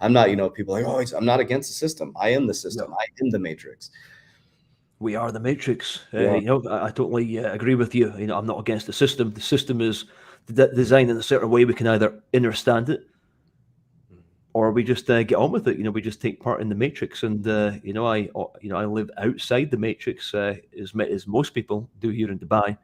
[0.00, 2.12] I'm not, you know, people like, oh, I'm not against the system.
[2.16, 2.90] I am the system.
[2.90, 2.96] No.
[2.96, 3.90] I am the matrix
[5.00, 6.00] we are the matrix.
[6.14, 6.30] Uh, yeah.
[6.30, 8.16] Uh, you know, I, I totally uh, agree with you.
[8.16, 9.32] You know, I'm not against the system.
[9.32, 10.06] The system is
[10.46, 13.06] designed in a certain way, we can either understand it
[14.52, 15.76] or we just uh, get on with it.
[15.76, 17.22] You know, we just take part in the matrix.
[17.22, 20.92] And uh, you know, I uh, you know I live outside the matrix uh, as
[21.10, 22.76] as most people do here in Dubai.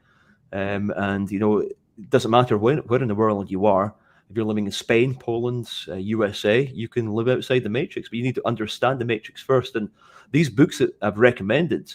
[0.52, 1.76] Um, and you know, it
[2.08, 3.94] doesn't matter where where in the world you are.
[4.30, 8.16] If you're living in Spain, Poland, uh, USA, you can live outside the matrix, but
[8.16, 9.74] you need to understand the matrix first.
[9.74, 9.90] And
[10.30, 11.92] these books that I've recommended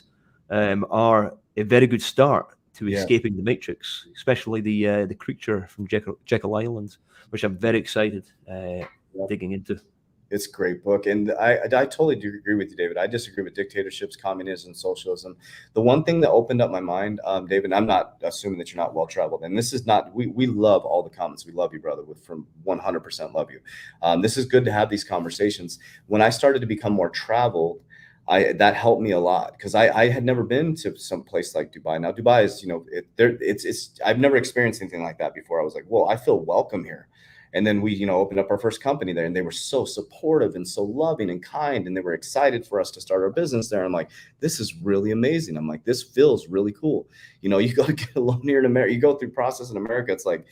[0.49, 2.99] um, are a very good start to Yeah.
[2.99, 6.97] escaping the matrix, especially the uh, the creature from Jekyll, Jekyll Island,
[7.29, 8.85] which I'm very excited uh,
[9.29, 9.79] digging into.
[10.31, 12.97] It's a great book, and I I totally do agree with you, David.
[12.97, 15.37] I disagree with dictatorships, communism, socialism.
[15.73, 18.83] The one thing that opened up my mind, um, David, I'm not assuming that you're
[18.83, 20.13] not well traveled, and this is not.
[20.15, 21.45] We we love all the comments.
[21.45, 22.03] We love you, brother.
[22.03, 23.59] With from 100% love you.
[24.01, 25.77] Um, this is good to have these conversations.
[26.07, 27.81] When I started to become more traveled,
[28.27, 31.53] I that helped me a lot because I I had never been to some place
[31.53, 32.01] like Dubai.
[32.01, 35.35] Now Dubai is you know it, there it's it's I've never experienced anything like that
[35.35, 35.61] before.
[35.61, 37.07] I was like, well, I feel welcome here.
[37.55, 39.85] And then we, you know, opened up our first company there, and they were so
[39.85, 43.29] supportive and so loving and kind, and they were excited for us to start our
[43.29, 43.85] business there.
[43.85, 45.55] I'm like, this is really amazing.
[45.55, 47.07] I'm like, this feels really cool.
[47.41, 49.71] You know, you go to get a loan here in America, you go through process
[49.71, 50.11] in America.
[50.11, 50.45] It's like,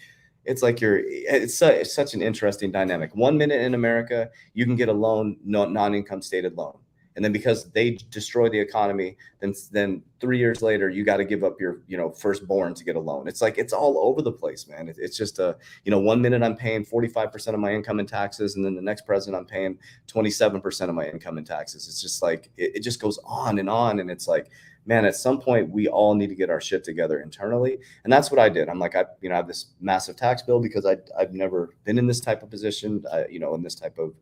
[0.46, 1.02] it's like you're.
[1.06, 3.16] It's, su- it's such an interesting dynamic.
[3.16, 6.78] One minute in America, you can get a loan, no, non-income stated loan,
[7.16, 11.26] and then because they destroy the economy, then then three years later, you got to
[11.26, 13.28] give up your, you know, firstborn to get a loan.
[13.28, 14.88] It's like it's all over the place, man.
[14.88, 18.06] It, it's just a you know, one minute I'm paying 45% of my income in
[18.06, 21.88] taxes, and then the next president I'm paying 27% of my income in taxes.
[21.88, 24.00] It's just like it, it just goes on and on.
[24.00, 24.50] And it's like,
[24.86, 27.78] man, at some point we all need to get our shit together internally.
[28.04, 28.70] And that's what I did.
[28.70, 31.70] I'm like, I, you know, I have this massive tax bill because I I've never
[31.84, 34.14] been in this type of position, uh, you know, in this type of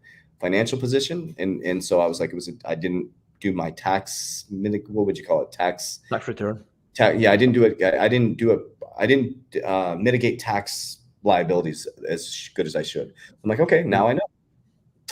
[0.41, 1.35] financial position.
[1.37, 5.17] And and so I was like, it was I didn't do my tax what would
[5.17, 5.51] you call it?
[5.51, 6.63] Tax Tax return.
[6.95, 7.81] ta- yeah, I didn't do it.
[7.83, 8.61] I, I didn't do it.
[8.97, 13.13] I didn't uh, mitigate tax liabilities as good as I should.
[13.43, 14.27] I'm like, okay, now I know.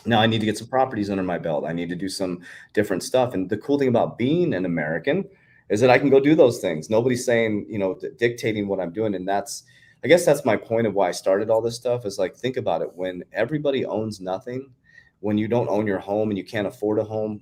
[0.05, 1.65] Now I need to get some properties under my belt.
[1.65, 2.41] I need to do some
[2.73, 3.33] different stuff.
[3.33, 5.25] And the cool thing about being an American
[5.69, 6.89] is that I can go do those things.
[6.89, 9.13] Nobody's saying, you know, dictating what I'm doing.
[9.15, 9.63] And that's,
[10.03, 12.57] I guess that's my point of why I started all this stuff is like, think
[12.57, 12.95] about it.
[12.95, 14.71] When everybody owns nothing,
[15.19, 17.41] when you don't own your home and you can't afford a home,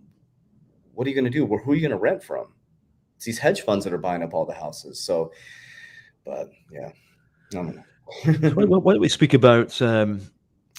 [0.94, 1.46] what are you going to do?
[1.46, 2.54] Well, who are you going to rent from?
[3.16, 5.00] It's these hedge funds that are buying up all the houses.
[5.00, 5.32] So,
[6.26, 6.94] but yeah, I
[7.52, 7.84] don't know.
[8.54, 10.22] why, don't we speak about um,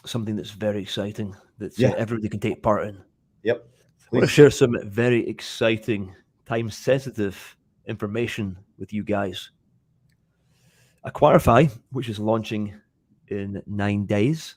[0.04, 1.94] something that's very exciting that Yeah.
[1.96, 2.98] everybody can take part in?
[3.42, 3.68] yep.
[4.12, 6.14] I want to share some very exciting,
[6.46, 7.56] time sensitive
[7.86, 9.50] information with you guys.
[11.04, 12.74] Acquirify, which is launching
[13.28, 14.54] in nine days,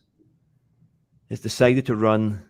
[1.32, 2.44] has decided to run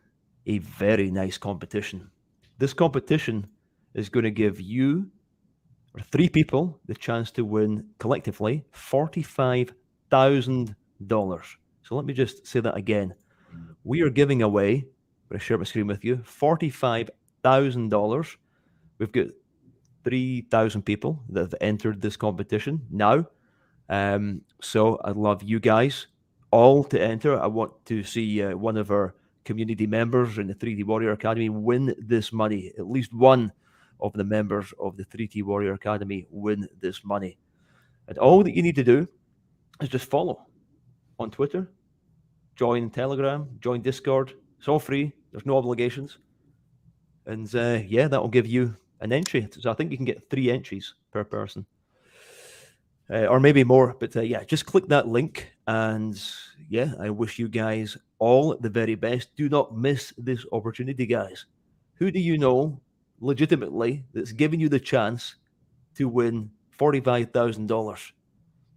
[0.47, 2.09] a very nice competition.
[2.57, 3.45] This competition
[3.93, 5.11] is going to give you
[5.93, 11.45] or three people the chance to win collectively $45,000.
[11.83, 13.13] So let me just say that again.
[13.83, 14.85] We are giving away, I'm
[15.29, 18.35] going to share my screen with you, $45,000.
[18.97, 19.27] We've got
[20.05, 23.27] 3,000 people that have entered this competition now.
[23.89, 26.07] Um, so I'd love you guys
[26.51, 27.39] all to enter.
[27.39, 31.49] I want to see uh, one of our community members in the 3D Warrior Academy
[31.49, 32.71] win this money.
[32.77, 33.51] At least one
[33.99, 37.37] of the members of the 3D Warrior Academy win this money.
[38.07, 39.07] And all that you need to do
[39.81, 40.45] is just follow
[41.19, 41.71] on Twitter,
[42.55, 44.33] join Telegram, join Discord.
[44.59, 45.13] It's all free.
[45.31, 46.17] There's no obligations.
[47.25, 49.47] And uh, yeah, that will give you an entry.
[49.59, 51.65] So I think you can get three entries per person.
[53.11, 55.51] Uh, or maybe more, but uh, yeah, just click that link.
[55.67, 56.21] And
[56.69, 59.35] yeah, I wish you guys all the very best.
[59.35, 61.45] Do not miss this opportunity, guys.
[61.95, 62.79] Who do you know
[63.19, 65.35] legitimately that's giving you the chance
[65.95, 68.11] to win $45,000?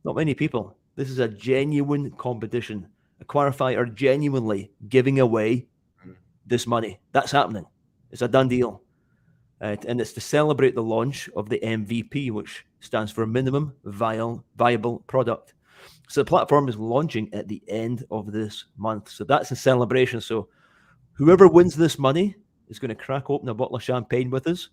[0.05, 0.77] Not many people.
[0.97, 2.89] This is a genuine competition.
[3.25, 5.67] Acquirify are genuinely giving away
[6.45, 7.01] this money.
[7.13, 7.67] That's happening.
[8.11, 8.83] It's a done deal.
[9.65, 14.45] Uh, and it's to celebrate the launch of the MVP, which stands for Minimum Viable,
[14.57, 15.55] Viable Product.
[16.07, 19.09] So the platform is launching at the end of this month.
[19.09, 20.21] So that's a celebration.
[20.21, 20.49] So
[21.15, 22.37] whoever wins this money
[22.69, 24.69] is going to crack open a bottle of champagne with us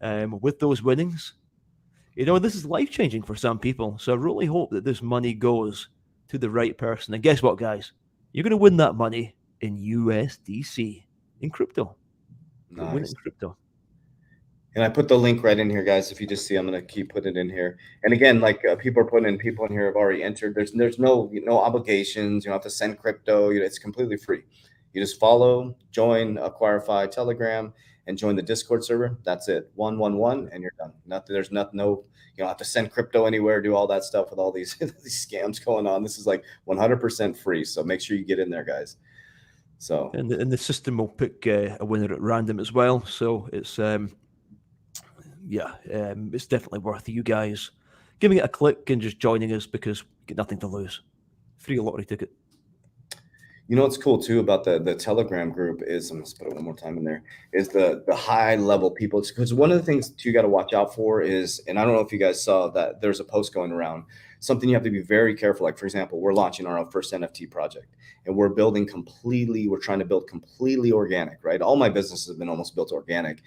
[0.00, 1.34] um, with those winnings.
[2.14, 3.98] You know, this is life changing for some people.
[3.98, 5.88] So I really hope that this money goes
[6.28, 7.14] to the right person.
[7.14, 7.90] And guess what, guys?
[8.32, 11.04] You're going to win that money in USDC,
[11.40, 11.96] in crypto.
[12.70, 13.56] You'll Win in crypto.
[14.74, 16.10] And I put the link right in here, guys.
[16.10, 17.78] If you just see, I'm gonna keep putting it in here.
[18.02, 20.54] And again, like uh, people are putting in, people in here have already entered.
[20.54, 22.44] There's there's no you know, obligations.
[22.44, 23.50] You don't have to send crypto.
[23.50, 24.42] You know, it's completely free.
[24.92, 27.72] You just follow, join Acquirify Telegram,
[28.06, 29.16] and join the Discord server.
[29.24, 29.70] That's it.
[29.74, 30.92] One one one, and you're done.
[31.06, 31.34] Nothing.
[31.34, 31.78] There's nothing.
[31.78, 32.04] No.
[32.36, 33.62] You don't have to send crypto anywhere.
[33.62, 36.02] Do all that stuff with all these these scams going on.
[36.02, 37.64] This is like 100% free.
[37.64, 38.96] So make sure you get in there, guys.
[39.78, 43.04] So and the, and the system will pick uh, a winner at random as well.
[43.06, 44.10] So it's um,
[45.46, 47.70] yeah, um, it's definitely worth you guys
[48.20, 51.02] giving it a click and just joining us because you get nothing to lose.
[51.58, 52.32] Free lottery ticket.
[53.66, 56.54] You know what's cool too about the the Telegram group is I'm gonna put it
[56.54, 57.22] one more time in there
[57.54, 60.74] is the the high level people because one of the things you got to watch
[60.74, 63.54] out for is and I don't know if you guys saw that there's a post
[63.54, 64.04] going around
[64.40, 67.50] something you have to be very careful like for example we're launching our first NFT
[67.50, 72.28] project and we're building completely we're trying to build completely organic right all my businesses
[72.28, 73.42] have been almost built organic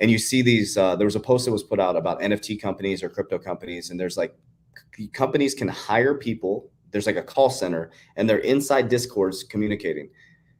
[0.00, 2.60] and you see these uh, there was a post that was put out about nft
[2.60, 4.34] companies or crypto companies and there's like
[5.12, 10.10] companies can hire people there's like a call center and they're inside discords communicating.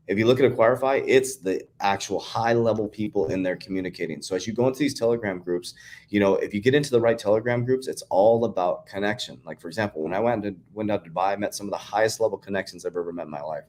[0.07, 4.23] If you look at acquirify it's the actual high level people in there communicating.
[4.23, 5.75] So as you go into these telegram groups
[6.09, 9.41] you know if you get into the right telegram groups it's all about connection.
[9.45, 11.71] Like for example when i went to went out to dubai i met some of
[11.71, 13.65] the highest level connections i've ever met in my life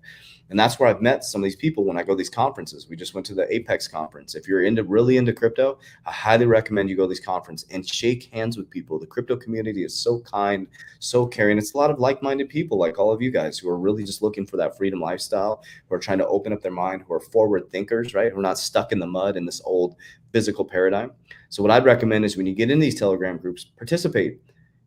[0.52, 2.90] and that's where I've met some of these people when I go to these conferences.
[2.90, 4.36] We just went to the Apex conference.
[4.36, 7.88] If you're into really into crypto, I highly recommend you go to these conferences and
[7.88, 9.00] shake hands with people.
[9.00, 10.68] The crypto community is so kind,
[11.00, 11.58] so caring.
[11.58, 14.22] It's a lot of like-minded people like all of you guys who are really just
[14.22, 17.22] looking for that freedom lifestyle, who are trying to open up their mind, who are
[17.22, 18.34] forward thinkers, right?
[18.34, 19.96] Who are not stuck in the mud in this old
[20.34, 21.14] physical paradigm.
[21.48, 24.42] So what I'd recommend is when you get in these Telegram groups, participate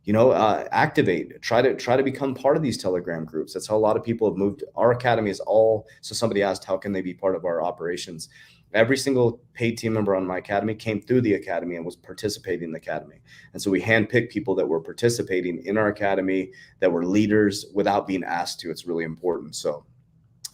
[0.05, 3.55] you know uh, activate try to try to become part of these telegram groups.
[3.55, 4.65] That's how a lot of people have moved.
[4.77, 8.29] Our academy is all so somebody asked how can they be part of our operations?
[8.73, 12.65] Every single paid team member on my academy came through the academy and was participating
[12.65, 13.21] in the academy.
[13.53, 18.09] And so we handpicked people that were participating in our academy that were leaders without
[18.09, 18.73] being asked to.
[18.73, 19.55] It's really important.
[19.55, 19.87] So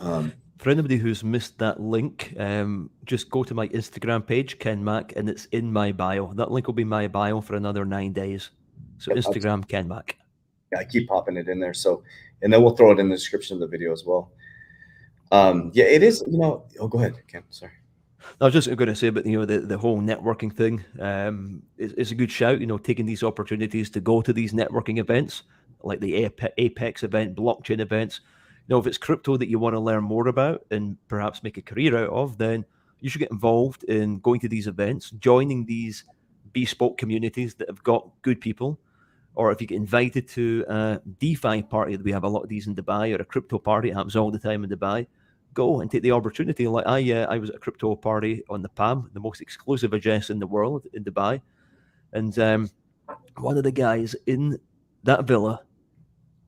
[0.01, 4.85] um, for anybody who's missed that link, um, just go to my Instagram page, Ken
[4.85, 6.35] Mack, and it's in my bio.
[6.35, 8.51] That link will be my bio for another nine days.
[9.01, 10.19] So Instagram, Ken Mack.
[10.71, 11.73] Yeah, I keep popping it in there.
[11.73, 12.03] So,
[12.43, 14.31] and then we'll throw it in the description of the video as well.
[15.33, 16.23] Um, yeah, it is.
[16.31, 17.43] You know, oh, go ahead, Ken.
[17.49, 17.73] Sorry.
[18.41, 21.63] I was just going to say, but you know, the, the whole networking thing um,
[21.79, 22.61] is, is a good shout.
[22.61, 25.45] You know, taking these opportunities to go to these networking events,
[25.83, 28.21] like the Apex event, blockchain events.
[28.69, 31.57] You know, if it's crypto that you want to learn more about and perhaps make
[31.57, 32.67] a career out of, then
[33.01, 36.05] you should get involved in going to these events, joining these
[36.53, 38.79] bespoke communities that have got good people
[39.35, 42.66] or if you get invited to a DeFi party, we have a lot of these
[42.66, 45.07] in Dubai, or a crypto party, it happens all the time in Dubai.
[45.55, 46.69] Go and take the opportunity.
[46.69, 49.93] Like I, uh, I was at a crypto party on the Palm, the most exclusive
[49.93, 51.40] address in the world in Dubai,
[52.12, 52.71] and um,
[53.38, 54.59] one of the guys in
[55.05, 55.62] that villa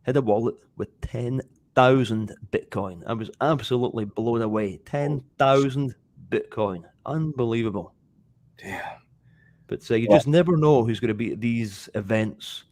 [0.02, 1.40] had a wallet with ten
[1.74, 3.02] thousand Bitcoin.
[3.06, 4.78] I was absolutely blown away.
[4.84, 5.94] Ten thousand
[6.28, 7.94] Bitcoin, unbelievable.
[8.56, 8.80] Damn.
[9.66, 10.16] But uh, you yeah.
[10.16, 12.64] just never know who's going to be at these events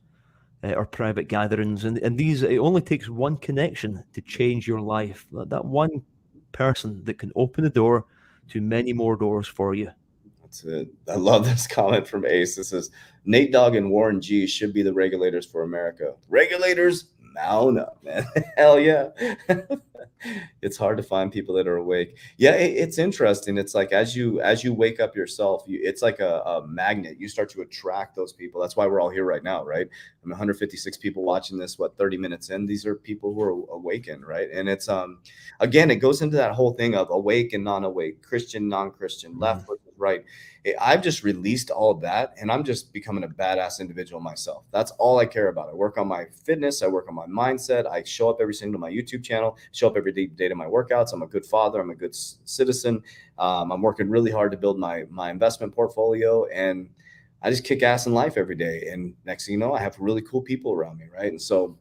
[0.62, 1.85] uh, or private gatherings.
[1.85, 5.27] And, and these, it only takes one connection to change your life.
[5.33, 6.03] That one
[6.53, 8.07] person that can open the door
[8.49, 9.90] to many more doors for you.
[10.42, 10.88] That's it.
[11.09, 12.57] I love this comment from Ace.
[12.57, 12.90] This is
[13.25, 16.14] Nate Dogg and Warren G should be the regulators for America.
[16.29, 18.27] Regulators, mount up, man.
[18.57, 19.09] Hell yeah.
[20.62, 22.16] it's hard to find people that are awake.
[22.37, 23.59] Yeah, it, it's interesting.
[23.59, 27.16] It's like as you as you wake up yourself, you, it's like a, a, magnet.
[27.19, 28.61] You start to attract those people.
[28.61, 29.88] That's why we're all here right now, right?
[30.23, 31.79] I'm 156 people watching this.
[31.79, 32.66] What 30 minutes in?
[32.66, 34.51] These are people who are awakened, right?
[34.53, 35.21] And it's um
[35.61, 39.73] again, it goes into that whole thing of awake and non-awake, Christian, non-Christian, left mm-hmm.
[40.01, 40.25] Right.
[40.81, 44.65] I've just released all that and I'm just becoming a badass individual myself.
[44.73, 45.71] That's all I care about.
[45.71, 47.87] I work on my fitness, I work on my mindset.
[47.87, 50.67] I show up every single my YouTube channel, show up every day, day to my
[50.67, 51.13] workouts.
[51.13, 53.03] I'm a good father, I'm a good citizen.
[53.39, 56.91] Um, I'm working really hard to build my my investment portfolio and
[57.43, 58.89] I just kick ass in life every day.
[58.91, 61.31] And next thing you know, I have really cool people around me, right?
[61.31, 61.79] And so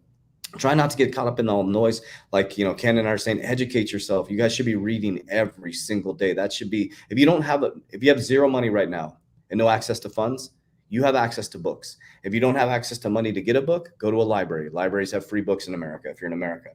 [0.57, 2.01] try not to get caught up in all the noise.
[2.31, 4.29] Like you know ken and i are saying educate yourself.
[4.29, 6.33] You guys should be reading every single day.
[6.33, 9.17] That should be if you don't have a if you have zero money right now
[9.49, 10.51] and no access to funds
[10.91, 11.97] you have access to books.
[12.23, 14.69] If you don't have access to money to get a book go to a library.
[14.69, 16.69] Libraries have free books in america if you're in america.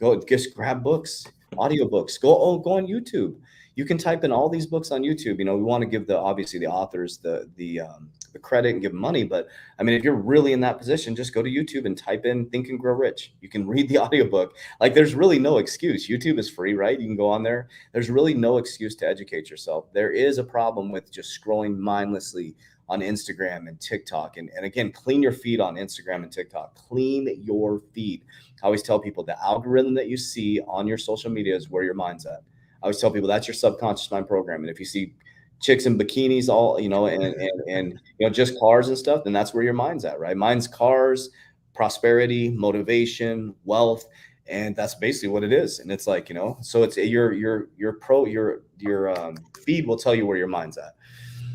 [0.00, 2.20] Go just grab books audiobooks.
[2.20, 3.36] Go oh, go on youtube.
[3.74, 5.38] You can type in all these books on youtube.
[5.38, 8.72] You know we want to give the obviously the authors the the um, the credit
[8.72, 9.24] and give them money.
[9.24, 12.24] But I mean, if you're really in that position, just go to YouTube and type
[12.24, 13.34] in Think and Grow Rich.
[13.40, 14.56] You can read the audiobook.
[14.80, 16.08] Like there's really no excuse.
[16.08, 16.98] YouTube is free, right?
[16.98, 17.68] You can go on there.
[17.92, 19.92] There's really no excuse to educate yourself.
[19.92, 22.54] There is a problem with just scrolling mindlessly
[22.88, 24.38] on Instagram and TikTok.
[24.38, 26.74] And, and again, clean your feed on Instagram and TikTok.
[26.74, 28.22] Clean your feed.
[28.62, 31.82] I always tell people the algorithm that you see on your social media is where
[31.82, 32.42] your mind's at.
[32.82, 34.60] I always tell people that's your subconscious mind program.
[34.60, 35.14] And if you see
[35.60, 39.24] chicks in bikinis, all you know, and and and you know, just cars and stuff,
[39.24, 40.36] then that's where your mind's at, right?
[40.36, 41.30] Mine's cars,
[41.74, 44.04] prosperity, motivation, wealth,
[44.46, 45.78] and that's basically what it is.
[45.78, 49.86] And it's like you know, so it's your your your pro your your um, feed
[49.86, 50.94] will tell you where your mind's at.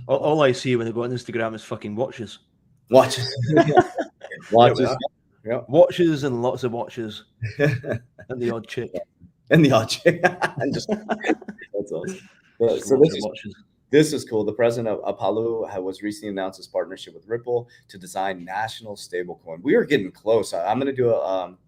[0.08, 2.40] All, all I see when I go on Instagram is fucking watches.
[2.90, 3.34] Watches.
[4.52, 4.90] watches.
[5.46, 5.62] Yeah.
[5.68, 7.26] Watches and lots of watches
[7.58, 8.02] and
[8.42, 8.92] the odd chick.
[9.50, 12.30] and the odd chick, and just that's awesome.
[12.60, 13.56] But, so this is,
[13.94, 14.44] this is cool.
[14.44, 19.62] The president of Palau was recently announced his partnership with Ripple to design national stablecoin.
[19.62, 20.52] We are getting close.
[20.52, 21.60] I'm going to do a um,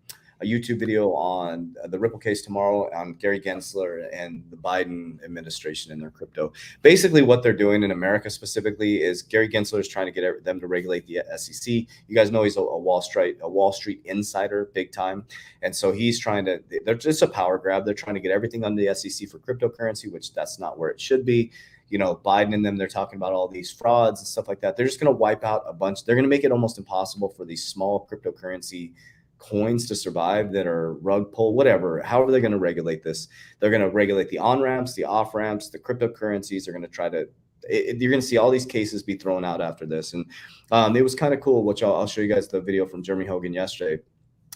[0.42, 5.94] a YouTube video on the Ripple case tomorrow on Gary Gensler and the Biden administration
[5.94, 6.52] and their crypto.
[6.82, 10.60] Basically, what they're doing in America specifically is Gary Gensler is trying to get them
[10.60, 11.74] to regulate the SEC.
[11.74, 15.26] You guys know he's a, a Wall Street a Wall Street insider, big time,
[15.62, 16.60] and so he's trying to.
[16.84, 17.86] They're just a power grab.
[17.86, 21.00] They're trying to get everything under the SEC for cryptocurrency, which that's not where it
[21.00, 21.52] should be
[21.90, 24.76] you know, Biden and them, they're talking about all these frauds and stuff like that.
[24.76, 26.04] They're just going to wipe out a bunch.
[26.04, 28.94] They're going to make it almost impossible for these small cryptocurrency
[29.38, 32.02] coins to survive that are rug pull, whatever.
[32.02, 33.28] How are they're going to regulate this.
[33.60, 36.66] They're going to regulate the on ramps, the off ramps, the cryptocurrencies.
[36.66, 37.28] They're going to try to.
[37.68, 40.26] It, you're going to see all these cases be thrown out after this, and
[40.72, 41.64] um, it was kind of cool.
[41.64, 44.02] Which I'll, I'll show you guys the video from Jeremy Hogan yesterday.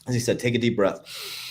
[0.08, 1.49] As he said, take a deep breath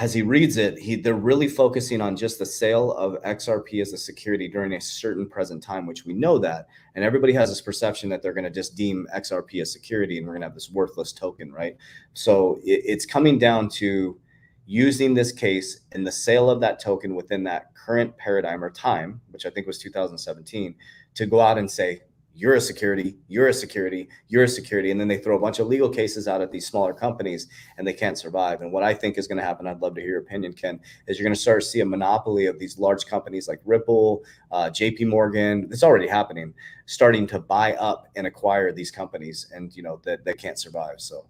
[0.00, 3.92] as he reads it, he they're really focusing on just the sale of XRP as
[3.92, 7.60] a security during a certain present time, which we know that, and everybody has this
[7.60, 10.54] perception that they're going to just deem XRP as security, and we're going to have
[10.54, 11.76] this worthless token, right?
[12.14, 14.18] So it, it's coming down to
[14.66, 19.20] using this case and the sale of that token within that current paradigm or time,
[19.30, 20.74] which I think was 2017,
[21.14, 22.02] to go out and say,
[22.36, 24.90] you're a security, you're a security, you're a security.
[24.90, 27.46] And then they throw a bunch of legal cases out at these smaller companies
[27.78, 28.60] and they can't survive.
[28.60, 30.80] And what I think is going to happen, I'd love to hear your opinion, Ken,
[31.06, 34.24] is you're going to start to see a monopoly of these large companies like Ripple,
[34.50, 35.68] uh, JP Morgan.
[35.70, 36.52] It's already happening,
[36.86, 41.00] starting to buy up and acquire these companies and, you know, that, they can't survive.
[41.00, 41.26] So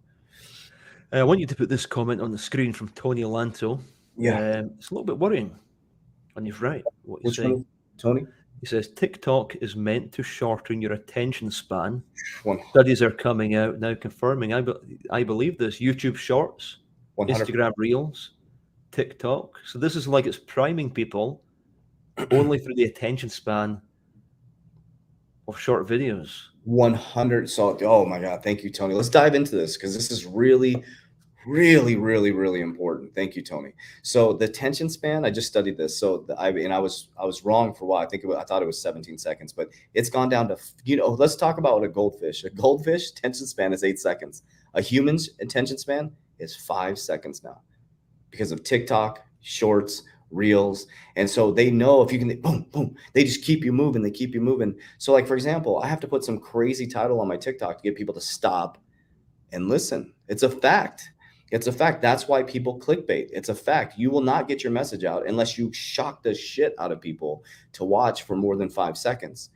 [1.12, 3.78] uh, I want you to put this comment on the screen from Tony Lanto.
[4.16, 4.38] Yeah.
[4.38, 5.54] Um, it's a little bit worrying.
[6.36, 6.82] And you're right.
[7.02, 7.52] What you're Which saying.
[7.52, 7.66] one,
[7.98, 8.26] Tony?
[8.60, 12.02] He says TikTok is meant to shorten your attention span.
[12.44, 14.54] One, Studies are coming out now confirming.
[14.54, 14.72] I, be,
[15.10, 15.80] I believe this.
[15.80, 16.78] YouTube Shorts,
[17.16, 18.30] 100 Instagram Reels,
[18.90, 19.58] TikTok.
[19.66, 21.42] So this is like it's priming people
[22.30, 23.82] only through the attention span
[25.46, 26.44] of short videos.
[26.64, 30.24] 100 so oh my god thank you tony let's dive into this because this is
[30.24, 30.82] really
[31.46, 33.14] really really really important.
[33.14, 33.72] Thank you tony.
[34.02, 35.98] So the attention span i just studied this.
[35.98, 38.02] So the, i and i was i was wrong for a while.
[38.02, 40.56] I think it was, i thought it was 17 seconds but it's gone down to
[40.84, 42.44] you know let's talk about a goldfish.
[42.44, 44.42] A goldfish attention span is eight seconds.
[44.74, 47.60] A human's attention span is five seconds now
[48.30, 50.88] because of tiktok shorts reels.
[51.14, 54.10] And so they know if you can boom boom they just keep you moving they
[54.10, 54.74] keep you moving.
[54.98, 57.82] So like for example i have to put some crazy title on my tiktok to
[57.82, 58.78] get people to stop
[59.54, 60.12] and listen.
[60.28, 61.10] It's a fact
[61.50, 62.02] it's a fact.
[62.02, 63.28] That's why people clickbait.
[63.32, 63.98] It's a fact.
[63.98, 67.44] You will not get your message out unless you shock the shit out of people
[67.74, 69.50] to watch for more than five seconds.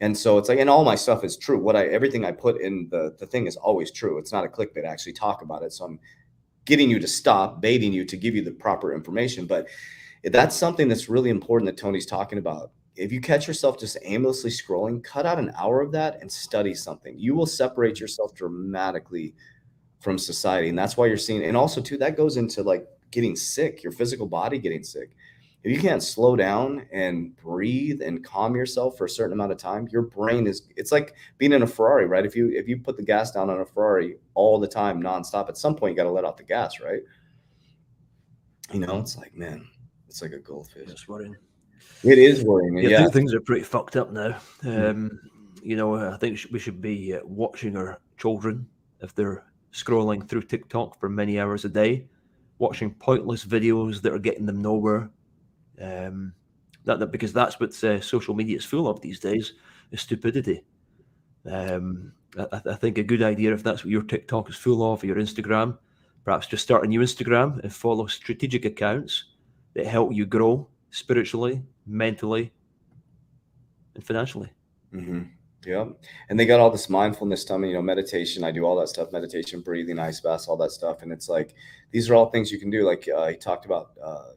[0.00, 1.58] And so it's like, and all my stuff is true.
[1.58, 4.18] What I everything I put in the the thing is always true.
[4.18, 4.84] It's not a clickbait.
[4.84, 5.72] I actually talk about it.
[5.72, 6.00] So I'm
[6.64, 9.46] getting you to stop, baiting you to give you the proper information.
[9.46, 9.68] But
[10.24, 12.72] that's something that's really important that Tony's talking about.
[12.94, 16.74] If you catch yourself just aimlessly scrolling, cut out an hour of that and study
[16.74, 17.18] something.
[17.18, 19.34] You will separate yourself dramatically
[20.02, 23.36] from society and that's why you're seeing and also too that goes into like getting
[23.36, 25.10] sick your physical body getting sick.
[25.64, 29.58] If you can't slow down and breathe and calm yourself for a certain amount of
[29.58, 32.26] time your brain is it's like being in a ferrari right?
[32.26, 35.48] If you if you put the gas down on a ferrari all the time nonstop
[35.48, 37.02] at some point you got to let off the gas right?
[38.72, 39.68] You know it's like man
[40.08, 40.90] it's like a goldfish.
[40.90, 41.36] It's worrying.
[42.02, 44.36] it is worrying Yeah, yeah, things are pretty fucked up now.
[44.62, 45.20] Um,
[45.62, 48.66] you know, I think we should be uh, watching our children
[49.00, 52.06] if they're scrolling through TikTok for many hours a day,
[52.58, 55.10] watching pointless videos that are getting them nowhere.
[55.80, 56.32] Um,
[56.84, 59.54] that, that because that's what uh, social media is full of these days
[59.90, 60.64] is stupidity.
[61.50, 65.02] Um, I, I- think a good idea if that's what your TikTok is full of,
[65.02, 65.78] or your Instagram,
[66.24, 69.24] perhaps just start a new Instagram and follow strategic accounts
[69.74, 72.52] that help you grow spiritually, mentally,
[73.94, 74.50] and financially.
[74.92, 75.22] hmm
[75.64, 75.86] Yeah.
[76.28, 78.42] And they got all this mindfulness stuff, you know, meditation.
[78.42, 81.02] I do all that stuff, meditation, breathing, ice baths, all that stuff.
[81.02, 81.54] And it's like,
[81.92, 82.82] these are all things you can do.
[82.82, 84.30] Like uh, talked about uh,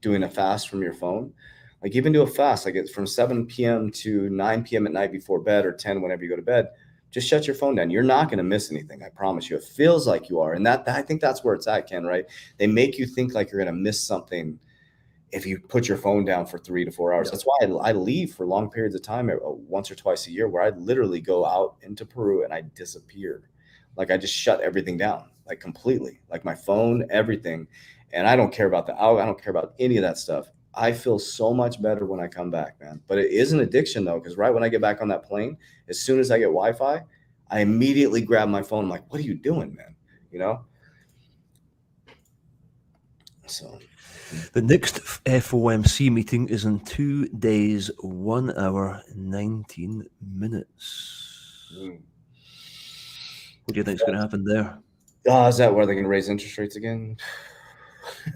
[0.00, 1.32] doing a fast from your phone.
[1.82, 3.90] Like even do a fast, like it's from 7 p.m.
[3.92, 4.86] to 9 p.m.
[4.86, 6.68] at night before bed or 10 whenever you go to bed.
[7.10, 7.90] Just shut your phone down.
[7.90, 9.02] You're not going to miss anything.
[9.02, 9.56] I promise you.
[9.56, 10.52] It feels like you are.
[10.52, 12.24] And that, I think that's where it's at, Ken, right?
[12.58, 14.58] They make you think like you're going to miss something
[15.32, 17.28] if you put your phone down for three to four hours.
[17.28, 17.32] Yeah.
[17.32, 20.30] That's why I, I leave for long periods of time, uh, once or twice a
[20.30, 23.50] year, where I literally go out into Peru and I disappear.
[23.96, 27.66] Like I just shut everything down, like completely, like my phone, everything.
[28.12, 28.94] And I don't care about the.
[29.00, 30.50] I don't care about any of that stuff.
[30.74, 33.00] I feel so much better when I come back, man.
[33.08, 35.56] But it is an addiction though, because right when I get back on that plane,
[35.88, 37.02] as soon as I get Wi-Fi,
[37.50, 38.84] I immediately grab my phone.
[38.84, 39.96] I'm like, what are you doing, man?
[40.30, 40.64] You know?
[43.50, 43.78] So
[44.52, 51.68] The next FOMC meeting is in two days, one hour, 19 minutes.
[51.76, 51.98] mm.
[53.64, 54.78] What do you think is going to happen there?
[55.28, 57.16] oh, is that where they're going to raise interest rates again?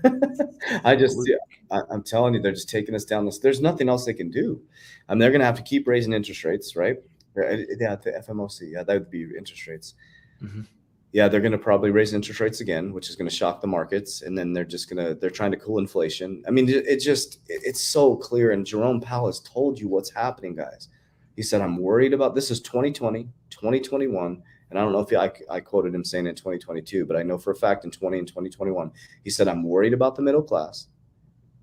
[0.85, 1.37] I just, yeah,
[1.71, 3.39] I, I'm telling you, they're just taking us down this.
[3.39, 4.61] There's nothing else they can do.
[5.09, 6.99] And they're going to have to keep raising interest rates, right?
[7.35, 8.73] Right, Yeah, the FMOC.
[8.73, 9.95] Yeah, that would be interest rates.
[10.43, 10.67] Mhm.
[11.15, 13.69] Yeah, they're going to probably raise interest rates again, which is going to shock the
[13.69, 14.23] markets.
[14.23, 16.43] And then they're just going to, they're trying to cool inflation.
[16.49, 18.51] I mean, it, it just, it- it's so clear.
[18.51, 20.89] And Jerome Powell has told you what's happening, guys.
[21.37, 24.43] He said, I'm worried about this is 2020, 2021.
[24.71, 27.39] And I don't know if I, I quoted him saying in 2022, but I know
[27.39, 28.91] for a fact in 20 and 2021,
[29.23, 30.89] he said, I'm worried about the middle class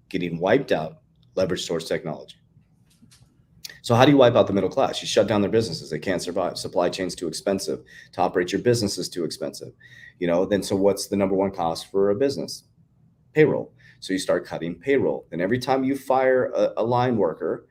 [0.07, 0.99] getting wiped out,
[1.35, 2.37] leverage towards technology.
[3.81, 5.01] So how do you wipe out the middle class?
[5.01, 5.89] You shut down their businesses.
[5.89, 6.57] They can't survive.
[6.57, 7.81] Supply chain's too expensive.
[8.13, 9.73] To operate your business is too expensive.
[10.19, 12.63] You know, then so what's the number one cost for a business?
[13.33, 13.73] Payroll.
[13.99, 15.25] So you start cutting payroll.
[15.31, 17.65] And every time you fire a, a line worker,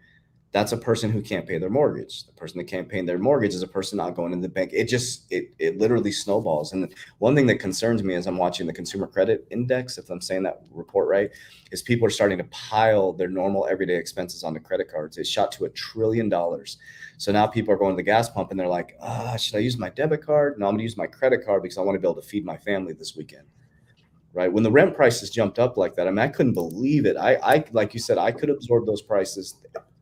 [0.53, 2.27] that's a person who can't pay their mortgage.
[2.27, 4.71] The person that can't pay their mortgage is a person not going to the bank.
[4.73, 6.73] It just it it literally snowballs.
[6.73, 10.21] And one thing that concerns me as I'm watching the consumer credit index, if I'm
[10.21, 11.31] saying that report right,
[11.71, 15.19] is people are starting to pile their normal everyday expenses onto credit cards.
[15.19, 16.79] It shot to a trillion dollars.
[17.17, 19.61] So now people are going to the gas pump and they're like, ah, should I
[19.61, 20.59] use my debit card?
[20.59, 22.45] No, I'm gonna use my credit card because I want to be able to feed
[22.45, 23.47] my family this weekend.
[24.33, 24.53] Right.
[24.53, 27.17] When the rent prices jumped up like that, I mean, I couldn't believe it.
[27.17, 29.57] I, I like you said, I could absorb those prices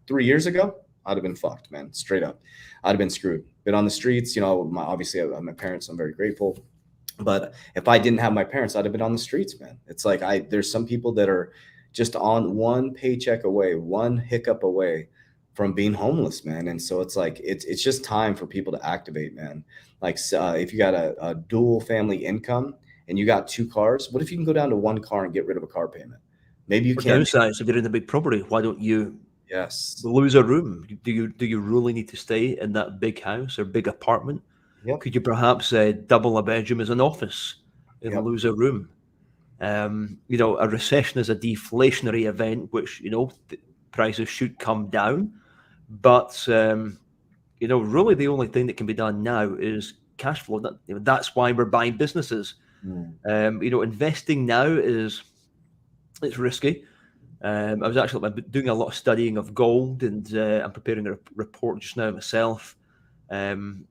[0.09, 0.75] three years ago.
[1.07, 1.93] I'd have been fucked, man.
[1.93, 2.41] Straight up.
[2.83, 3.45] I'd have been screwed.
[3.65, 6.59] Been on the streets, you know, my obviously I, my parents, I'm very grateful.
[7.19, 9.79] But if I didn't have my parents, I'd have been on the streets, man.
[9.87, 11.53] It's like I there's some people that are
[11.93, 15.09] just on one paycheck away, one hiccup away
[15.55, 16.69] from being homeless, man.
[16.69, 19.65] And so it's like it's it's just time for people to activate, man.
[20.01, 22.77] Like uh, if you got a, a dual family income
[23.09, 25.35] and you got two cars, what if you can go down to one car and
[25.35, 26.21] get rid of a car payment?
[26.69, 27.23] Maybe you Or can.
[27.23, 29.19] downsides, if you're in a big property, why don't you
[29.51, 30.03] Yes.
[30.05, 30.87] lose a room?
[31.03, 34.43] Do you do you really need to stay in that big house or big apartment?
[34.85, 35.01] Yep.
[35.01, 37.57] Could you perhaps uh, double a bedroom as an office
[38.03, 38.25] and Yep.
[38.25, 38.89] lose a room?
[39.61, 43.31] Um, you know, a recession is a deflationary event, which you know
[43.91, 45.33] prices should come down,
[45.89, 46.99] but um,
[47.59, 50.61] you know, really the only thing that can be done now is cash flow.
[50.61, 52.55] That, you know, that's why we're buying businesses.
[52.87, 53.15] Mm.
[53.29, 55.23] Um, you know, investing now is
[56.23, 56.85] it's risky.
[57.43, 61.07] Um, I was actually doing a lot of studying of gold, and uh, I'm preparing
[61.07, 62.77] a report just now myself,
[63.31, 63.87] um,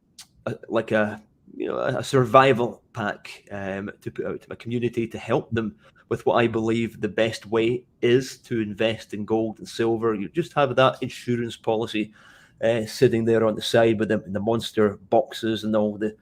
[0.67, 1.21] like a
[1.55, 5.75] you know a survival pack um, to put out to my community to help them
[6.09, 10.13] with what I believe the best way is to invest in gold and silver.
[10.13, 12.13] You just have that insurance policy
[12.61, 16.15] uh, sitting there on the side with the, the monster boxes and all the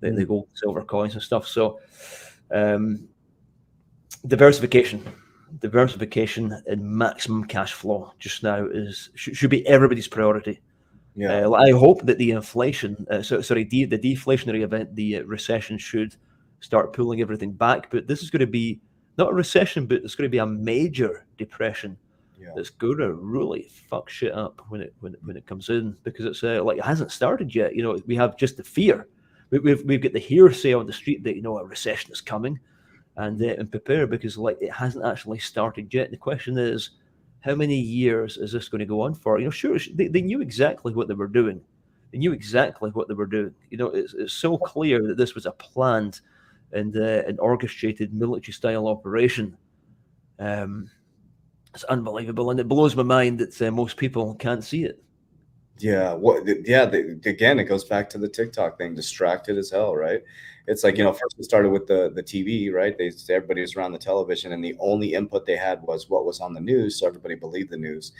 [0.00, 1.46] the, the gold silver coins and stuff.
[1.46, 1.78] So
[2.50, 3.08] um,
[4.26, 5.04] diversification
[5.58, 10.60] diversification and maximum cash flow just now is should, should be everybody's priority.
[11.14, 11.46] Yeah.
[11.46, 15.22] Uh, I hope that the inflation, uh, so, sorry, de- the deflationary event, the uh,
[15.24, 16.16] recession should
[16.60, 17.90] start pulling everything back.
[17.90, 18.80] But this is going to be
[19.18, 21.98] not a recession, but it's going to be a major depression
[22.40, 22.50] yeah.
[22.56, 25.96] that's going to really fuck shit up when it when it, when it comes in
[26.02, 27.76] because it's uh, like it hasn't started yet.
[27.76, 29.06] You know, we have just the fear.
[29.50, 32.20] We, we've we've got the hearsay on the street that you know a recession is
[32.20, 32.58] coming,
[33.16, 36.10] and uh, and prepare because like it hasn't actually started yet.
[36.10, 36.90] The question is,
[37.40, 39.38] how many years is this going to go on for?
[39.38, 41.60] You know, sure they, they knew exactly what they were doing.
[42.12, 43.54] They knew exactly what they were doing.
[43.70, 46.20] You know, it's, it's so clear that this was a planned
[46.72, 49.56] and uh, an orchestrated military style operation.
[50.38, 50.90] Um,
[51.74, 55.02] it's unbelievable, and it blows my mind that uh, most people can't see it.
[55.78, 56.46] Yeah, what?
[56.66, 58.94] Yeah, the, again, it goes back to the TikTok thing.
[58.94, 60.22] Distracted as hell, right?
[60.66, 62.96] It's like you know, first it started with the the TV, right?
[62.96, 66.40] They everybody was around the television, and the only input they had was what was
[66.40, 68.12] on the news, so everybody believed the news.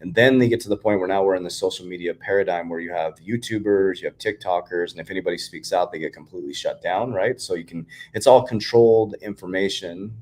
[0.00, 2.68] And then they get to the point where now we're in the social media paradigm
[2.68, 6.54] where you have YouTubers, you have TikTokers, and if anybody speaks out, they get completely
[6.54, 7.40] shut down, right?
[7.40, 7.84] So you can,
[8.14, 10.16] it's all controlled information,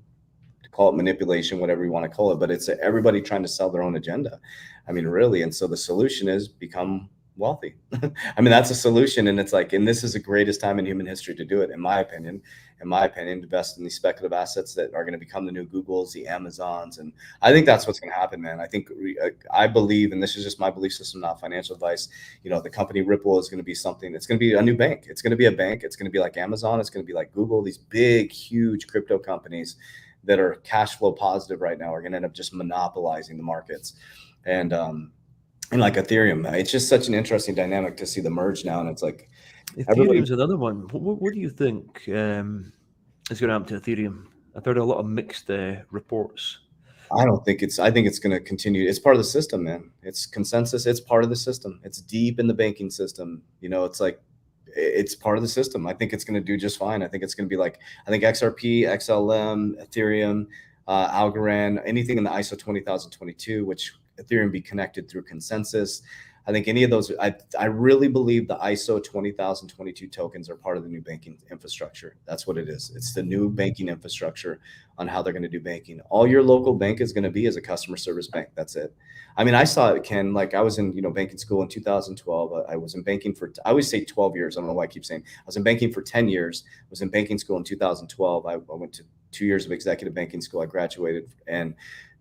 [0.70, 3.70] call it manipulation, whatever you want to call it, but it's everybody trying to sell
[3.70, 4.40] their own agenda.
[4.88, 5.42] I mean, really.
[5.42, 7.76] And so the solution is become wealthy.
[7.92, 9.28] I mean, that's a solution.
[9.28, 11.70] And it's like, and this is the greatest time in human history to do it,
[11.70, 12.42] in my opinion.
[12.80, 15.66] In my opinion, invest in these speculative assets that are going to become the new
[15.66, 16.98] Googles, the Amazons.
[16.98, 18.60] And I think that's what's going to happen, man.
[18.60, 18.90] I think,
[19.22, 22.08] uh, I believe, and this is just my belief system, not financial advice.
[22.42, 24.60] You know, the company Ripple is going to be something that's going to be a
[24.60, 25.06] new bank.
[25.08, 25.84] It's going to be a bank.
[25.84, 26.80] It's going to be like Amazon.
[26.80, 29.76] It's going to be like Google, these big, huge crypto companies
[30.24, 33.42] that are cash flow positive right now are going to end up just monopolizing the
[33.42, 33.94] markets.
[34.44, 35.12] And, um,
[35.72, 38.80] and like Ethereum, it's just such an interesting dynamic to see the merge now.
[38.80, 39.28] And it's like,
[39.88, 40.82] Everybody- Ethereum's another one.
[40.88, 42.72] What, what, what do you think um,
[43.30, 44.26] is going to happen to Ethereum?
[44.56, 46.58] I've heard a lot of mixed uh, reports.
[47.12, 47.78] I don't think it's.
[47.78, 48.88] I think it's going to continue.
[48.88, 49.90] It's part of the system, man.
[50.02, 50.86] It's consensus.
[50.86, 51.80] It's part of the system.
[51.84, 53.42] It's deep in the banking system.
[53.60, 54.20] You know, it's like
[54.66, 55.86] it's part of the system.
[55.86, 57.02] I think it's going to do just fine.
[57.02, 60.46] I think it's going to be like I think XRP, XLM, Ethereum,
[60.88, 66.02] uh, Algorand, anything in the ISO 20022, which Ethereum be connected through consensus.
[66.48, 70.76] I think any of those, I, I really believe the ISO 20022 tokens are part
[70.76, 72.16] of the new banking infrastructure.
[72.24, 72.92] That's what it is.
[72.94, 74.60] It's the new banking infrastructure
[74.96, 76.00] on how they're going to do banking.
[76.08, 78.50] All your local bank is going to be as a customer service bank.
[78.54, 78.94] That's it.
[79.36, 81.68] I mean, I saw it, Ken, like I was in, you know, banking school in
[81.68, 82.64] 2012.
[82.68, 84.56] I was in banking for, I always say 12 years.
[84.56, 86.62] I don't know why I keep saying I was in banking for 10 years.
[86.68, 88.46] I was in banking school in 2012.
[88.46, 89.02] I, I went to
[89.32, 90.62] two years of executive banking school.
[90.62, 91.74] I graduated and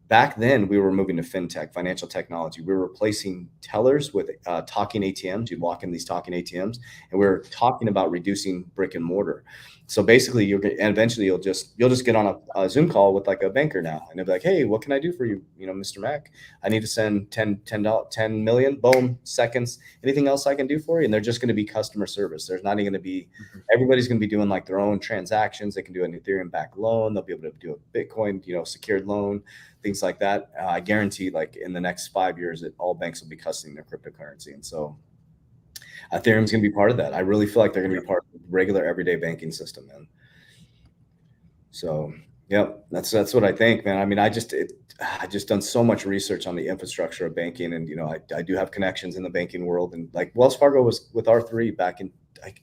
[0.07, 2.61] back then we were moving to fintech financial technology.
[2.61, 6.79] We were replacing tellers with uh, talking atms you'd walk in these talking atms
[7.11, 9.43] and we are talking about reducing brick and mortar
[9.87, 13.13] so basically you're and eventually you'll just you'll just get on a, a, zoom call
[13.13, 15.25] with like a banker now and they'll be like hey what can i do for
[15.25, 16.31] you you know mr mac?
[16.63, 20.79] I need to send 10 10 10 million boom seconds anything else i can do
[20.79, 21.05] for you?
[21.05, 22.47] And they're just going to be customer service.
[22.47, 23.59] There's not even going to be mm-hmm.
[23.73, 25.75] everybody's going to be doing like their own transactions.
[25.75, 27.13] They can do an ethereum back loan.
[27.13, 29.43] They'll be able to do a bitcoin you know secured loan
[29.85, 30.49] things like that.
[30.59, 33.75] Uh, I guarantee, like in the next five years, that all banks will be custody
[33.75, 34.97] their cryptocurrency, and so
[36.13, 37.13] Ethereum's going to be part of that.
[37.13, 39.87] I really feel like they're going to be part of the regular everyday banking system,
[39.87, 40.07] man.
[41.71, 42.13] So,
[42.47, 43.97] yep, that's that's what I think, man.
[43.97, 47.35] I mean, I just it, I just done so much research on the infrastructure of
[47.35, 50.31] banking, and you know, I, I do have connections in the banking world, and like
[50.35, 52.11] Wells Fargo was with R three back in
[52.43, 52.53] I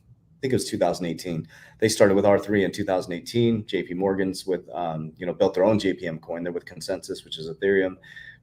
[0.42, 1.46] think it was 2018.
[1.78, 3.62] They started with R3 in 2018.
[3.62, 6.42] JP Morgan's with, um, you know, built their own JPM coin.
[6.42, 7.94] They're with ConsenSys, which is Ethereum.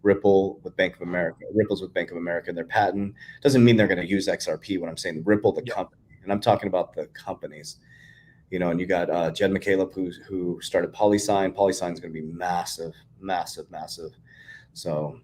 [0.02, 1.46] Ripple with Bank of America.
[1.54, 2.52] Ripple's with Bank of America.
[2.54, 4.80] Their patent doesn't mean they're going to use XRP.
[4.80, 7.78] When I'm saying Ripple, the company, and I'm talking about the companies.
[8.50, 11.54] You know, and you got uh, Jed McCaleb who who started PolySign.
[11.54, 14.12] PolySign is going to be massive, massive, massive.
[14.74, 15.20] So,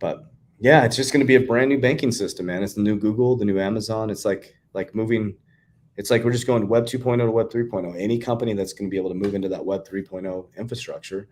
[0.00, 0.24] but
[0.58, 2.62] yeah, it's just going to be a brand new banking system, man.
[2.62, 4.10] It's the new Google, the new Amazon.
[4.10, 5.36] It's like like moving
[5.98, 8.00] it's like we're just going Web 2.0 to Web 3.0.
[8.00, 11.28] Any company that's going to be able to move into that Web 3.0 infrastructure,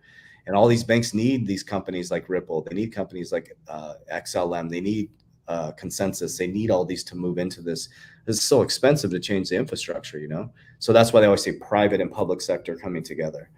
[0.47, 2.61] and all these banks need these companies like Ripple.
[2.61, 4.69] They need companies like uh, XLM.
[4.69, 5.09] They need
[5.49, 6.37] uh, ConsenSys.
[6.37, 7.89] They need all these to move into this.
[8.27, 10.49] It's so expensive to change the infrastructure, you know.
[10.79, 13.49] So that's why they always say private and public sector coming together.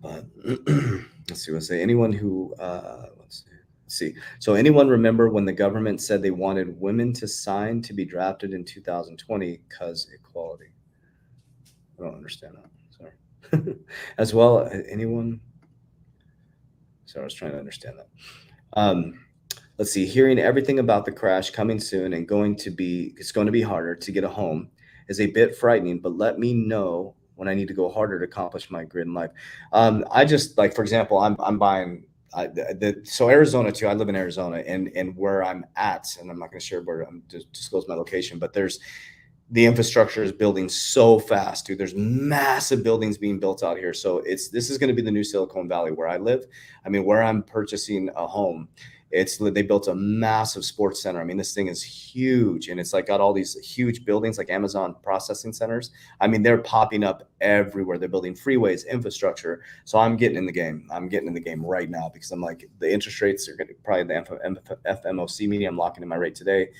[0.00, 0.26] But
[1.28, 1.52] let's see.
[1.52, 3.44] Let's say anyone who uh, let's
[3.86, 4.14] see.
[4.40, 8.52] So anyone remember when the government said they wanted women to sign to be drafted
[8.52, 10.72] in 2020 because equality?
[12.00, 12.81] I don't understand that.
[14.18, 15.40] As well, anyone?
[17.06, 18.08] Sorry, I was trying to understand that.
[18.74, 19.20] Um,
[19.78, 20.06] let's see.
[20.06, 23.62] Hearing everything about the crash coming soon and going to be, it's going to be
[23.62, 24.70] harder to get a home
[25.08, 28.24] is a bit frightening, but let me know when I need to go harder to
[28.24, 29.30] accomplish my grid in life.
[29.72, 33.86] Um, I just like, for example, I'm I'm buying I, the, so Arizona too.
[33.86, 36.82] I live in Arizona, and and where I'm at, and I'm not going to share
[36.82, 38.80] where I'm just disclose my location, but there's
[39.52, 41.78] the infrastructure is building so fast, dude.
[41.78, 43.94] There's massive buildings being built out here.
[43.94, 46.46] So it's this is going to be the new Silicon Valley where I live.
[46.84, 48.68] I mean, where I'm purchasing a home
[49.12, 51.20] it's they built a massive sports center.
[51.20, 54.48] I mean, this thing is huge, and it's like got all these huge buildings like
[54.48, 55.90] Amazon processing centers.
[56.20, 57.98] I mean, they're popping up everywhere.
[57.98, 59.62] They're building freeways, infrastructure.
[59.84, 60.88] So I'm getting in the game.
[60.90, 63.68] I'm getting in the game right now because I'm like the interest rates are going
[63.68, 65.66] to probably the FMOC meeting.
[65.66, 66.70] I'm locking in my rate today.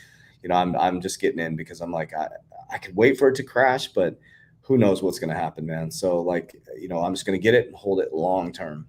[0.43, 2.29] You know, I'm I'm just getting in because I'm like I
[2.73, 4.19] I could wait for it to crash, but
[4.63, 5.91] who knows what's going to happen, man.
[5.91, 8.87] So like you know, I'm just going to get it and hold it long term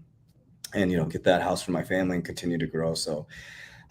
[0.74, 2.94] and you know get that house for my family and continue to grow.
[2.94, 3.28] So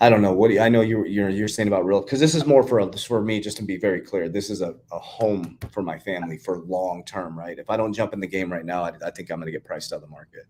[0.01, 2.20] I don't know what do you, I know you you're you're saying about real because
[2.20, 4.28] this is more for this for me just to be very clear.
[4.28, 7.59] This is a, a home for my family for long term, right?
[7.59, 9.53] If I don't jump in the game right now, I, I think I'm going to
[9.53, 10.47] get priced out of the market.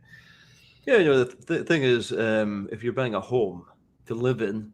[0.86, 3.66] Yeah, you know the, the thing is, um, if you're buying a home
[4.06, 4.72] to live in,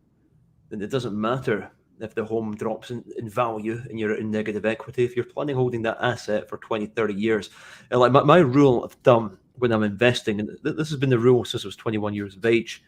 [0.70, 4.64] then it doesn't matter if the home drops in, in value and you're in negative
[4.64, 5.04] equity.
[5.04, 7.50] If you're planning holding that asset for 20, 30 years,
[7.90, 11.18] and like my, my rule of thumb when I'm investing, and this has been the
[11.18, 12.82] rule since I was 21 years of age,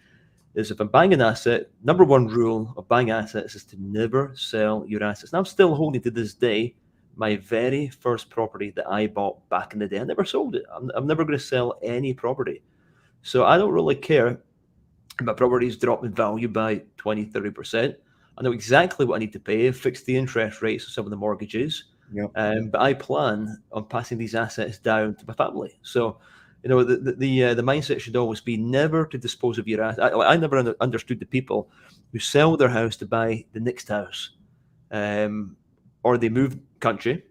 [0.55, 4.33] is if I'm buying an asset, number one rule of buying assets is to never
[4.35, 5.33] sell your assets.
[5.33, 6.75] Now I'm still holding to this day
[7.17, 10.01] my very first property that I bought back in the day.
[10.01, 10.65] I never sold it.
[10.73, 12.63] I'm, I'm never going to sell any property.
[13.23, 14.41] So I don't really care
[15.19, 17.95] if my properties drop in value by 20, 30%.
[18.39, 21.11] I know exactly what I need to pay, fix the interest rates of some of
[21.11, 21.85] the mortgages.
[22.13, 22.31] Yep.
[22.35, 25.79] Um, but I plan on passing these assets down to my family.
[25.83, 26.19] So
[26.63, 29.69] you know the the the, uh, the, mindset should always be never to dispose of
[29.69, 30.13] your asset.
[30.15, 31.71] I, I never under, understood the people
[32.13, 34.31] who sell their house to buy the next house,
[34.91, 35.57] um,
[36.03, 37.23] or they move country.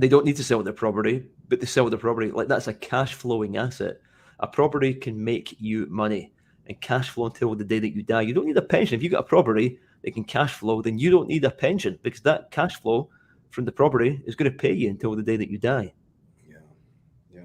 [0.00, 2.30] They don't need to sell their property but they sell the property.
[2.30, 4.00] Like that's a cash flowing asset.
[4.40, 6.32] A property can make you money
[6.66, 8.22] and cash flow until the day that you die.
[8.22, 8.96] You don't need a pension.
[8.96, 11.98] If you got a property that can cash flow, then you don't need a pension
[12.02, 13.08] because that cash flow
[13.50, 15.92] from the property is going to pay you until the day that you die.
[16.46, 16.56] Yeah.
[17.34, 17.40] Yeah.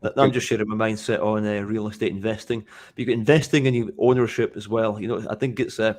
[0.00, 2.60] That- I'm just sharing my mindset on uh, real estate investing.
[2.60, 5.00] But you got investing and you ownership as well.
[5.00, 5.94] You know, I think it's uh,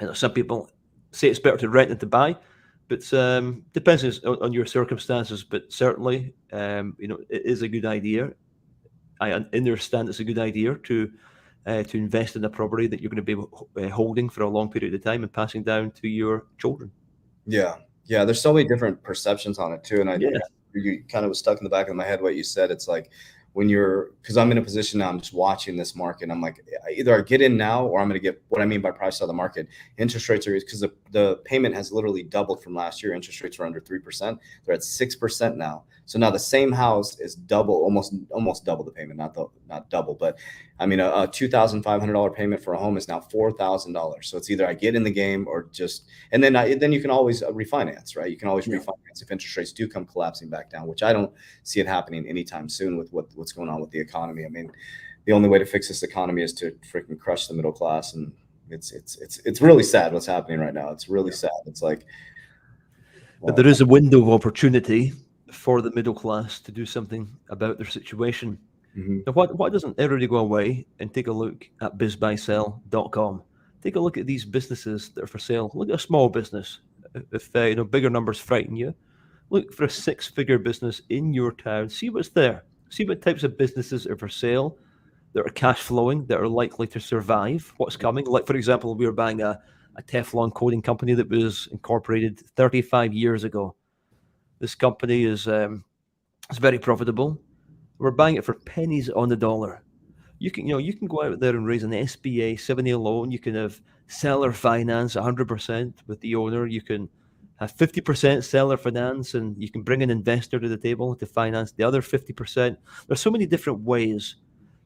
[0.00, 0.70] you know, some people
[1.10, 2.36] say it's better to rent than to buy,
[2.88, 5.42] but um, depends on, on your circumstances.
[5.42, 8.32] But certainly, um, you know, it is a good idea.
[9.20, 11.10] I understand it's a good idea to
[11.66, 14.48] uh, to invest in a property that you're going to be uh, holding for a
[14.48, 16.90] long period of time and passing down to your children.
[17.46, 17.76] Yeah.
[18.04, 18.24] Yeah.
[18.24, 20.00] There's so many different perceptions on it too.
[20.00, 20.30] And I Yeah.
[20.74, 22.70] you kind of was stuck in the back of my head what you said.
[22.70, 23.10] It's like
[23.52, 26.30] when you're because I'm in a position now, I'm just watching this market.
[26.30, 28.80] I'm like, either I get in now or I'm going to get what I mean
[28.80, 29.68] by price out of the market.
[29.98, 33.12] Interest rates are because the, the payment has literally doubled from last year.
[33.12, 34.38] Interest rates were under three percent.
[34.64, 35.84] They're at six percent now.
[36.04, 39.18] So now the same house is double, almost almost double the payment.
[39.18, 40.36] Not the, not double, but
[40.78, 43.20] I mean a, a two thousand five hundred dollar payment for a home is now
[43.20, 44.26] four thousand dollars.
[44.28, 47.00] So it's either I get in the game or just and then I, then you
[47.00, 48.30] can always uh, refinance, right?
[48.30, 48.78] You can always Yeah.
[48.78, 51.32] refinance if interest rates do come collapsing back down, which I don't
[51.62, 54.44] see it happening anytime soon with what, what's going on with the economy.
[54.44, 54.70] I mean,
[55.24, 58.32] the only way to fix this economy is to freaking crush the middle class, and
[58.70, 60.90] it's it's it's it's really sad what's happening right now.
[60.90, 61.50] It's really sad.
[61.66, 62.04] It's like,
[63.40, 65.12] But there is a window of opportunity
[65.52, 68.58] for the middle class to do something about their situation.
[68.96, 69.26] Mhm.
[69.26, 73.42] Now, why, why doesn't everybody go away and take a look at bizbuysell.com?
[73.82, 75.70] Take a look at these businesses that are for sale.
[75.74, 76.80] Look at a small business.
[77.32, 78.94] If uh, you know bigger numbers frighten you,
[79.50, 81.88] look for a six-figure business in your town.
[81.88, 82.64] See what's there.
[82.90, 84.78] See what types of businesses are for sale
[85.32, 87.72] that are cash flowing, that are likely to survive.
[87.78, 88.26] What's coming?
[88.26, 89.58] Like for example, we were buying a,
[89.96, 93.74] a Teflon coating company that was incorporated 35 years ago.
[94.62, 95.84] This company is um,
[96.54, 97.36] very profitable.
[97.98, 99.82] We're buying it for pennies on the dollar.
[100.38, 103.32] You can, you know, you can go out there and raise an SBA 7(a) loan.
[103.32, 106.68] You can have seller finance 100% with the owner.
[106.68, 107.08] You can
[107.56, 111.72] have 50% seller finance, and you can bring an investor to the table to finance
[111.72, 112.76] the other 50%.
[113.08, 114.36] There's so many different ways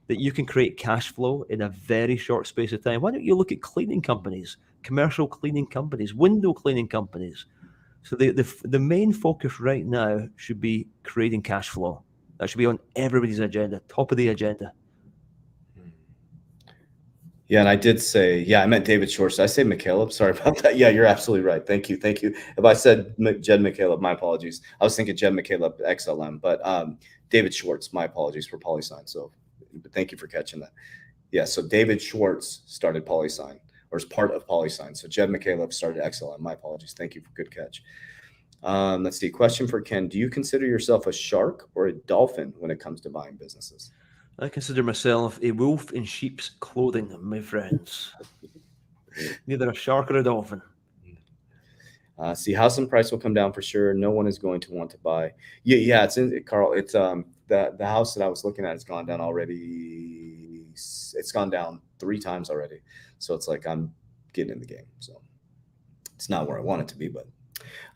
[0.07, 3.03] that you can create cash flow in a very short space of time.
[3.03, 7.45] Why don't you look at cleaning companies, commercial cleaning companies, window cleaning companies?
[8.07, 12.05] So the, the the main focus right now should be creating cash flow.
[12.39, 14.73] That should be on everybody's agenda, top of the agenda.
[17.49, 19.37] Yeah, and I did say, yeah, I meant David Schwartz.
[19.37, 20.13] Did I say McCaleb?
[20.13, 20.77] Sorry about that.
[20.77, 21.67] Yeah, you're absolutely right.
[21.67, 22.33] Thank you, thank you.
[22.57, 24.63] If I said Jed McCaleb, my apologies.
[24.81, 26.99] I was thinking Jed McCaleb XLM, but um,
[27.29, 29.09] David Schwartz, my apologies for PolySign.
[29.09, 29.33] So,
[29.93, 30.71] thank you for catching that.
[31.33, 33.59] Yeah, so David Schwartz started PolySign
[33.91, 34.97] or is part of PolySign.
[34.97, 36.41] So Jed McCaleb started XLM.
[36.41, 36.95] My apologies.
[36.97, 37.83] Thank you for good catch.
[38.63, 39.31] Um, let's see.
[39.31, 43.01] Question for Ken: Do you consider yourself a shark or a dolphin when it comes
[43.03, 43.93] to buying businesses?
[44.39, 48.13] I consider myself a wolf in sheep's clothing, my friends.
[49.47, 50.61] Neither a shark or a dolphin.
[52.19, 53.93] Uh, see, house and price will come down for sure.
[53.93, 55.33] No one is going to want to buy.
[55.65, 56.05] Yeah, yeah.
[56.05, 56.73] It's in Carl.
[56.73, 60.65] It's um the the house that I was looking at has gone down already.
[60.73, 62.81] It's gone down three times already.
[63.19, 63.93] So it's like I'm
[64.33, 64.87] getting in the game.
[65.01, 65.21] So
[66.15, 67.27] it's not where I want it to be, but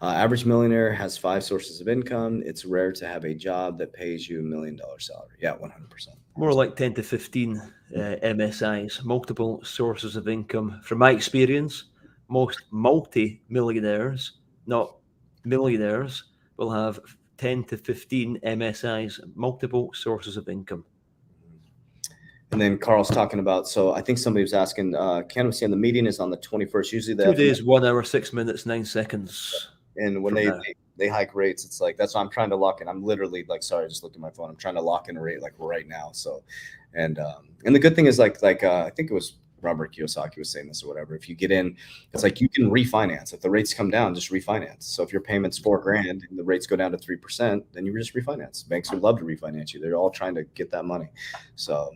[0.01, 2.43] uh, average millionaire has five sources of income.
[2.45, 5.37] It's rare to have a job that pays you a million dollar salary.
[5.41, 6.17] Yeah, one hundred percent.
[6.37, 10.81] More like 10 to 15 uh, MSIs, multiple sources of income.
[10.85, 11.91] From my experience,
[12.29, 14.97] most multi millionaires, not
[15.45, 16.25] millionaires,
[16.57, 17.01] will have
[17.37, 20.85] 10 to 15 MSIs, multiple sources of income.
[22.53, 23.69] And then Carl's talking about.
[23.69, 24.97] So I think somebody was asking.
[24.97, 26.93] Uh, was saying the meeting is on the twenty first.
[26.93, 29.69] Usually Two that days, one hour, six minutes, nine seconds.
[29.97, 30.59] And when from they, now.
[30.59, 32.89] they they hike rates, it's like that's why I'm trying to lock in.
[32.89, 34.51] I'm literally like, sorry, I just looked at my phone.
[34.51, 36.11] I'm trying to lock in a rate like right now.
[36.13, 36.43] So,
[36.95, 39.95] and um, and the good thing is like like uh, I think it was Robert
[39.95, 41.15] Kiyosaki was saying this or whatever.
[41.15, 41.77] If you get in,
[42.13, 43.33] it's like you can refinance.
[43.33, 44.85] If the rates come down, just refinance.
[44.85, 47.87] So if your payment's four grand and the rates go down to three percent, then
[47.87, 48.69] you just refinance.
[48.69, 49.81] Banks would love to refinance you.
[49.81, 51.09] They're all trying to get that money.
[51.57, 51.93] So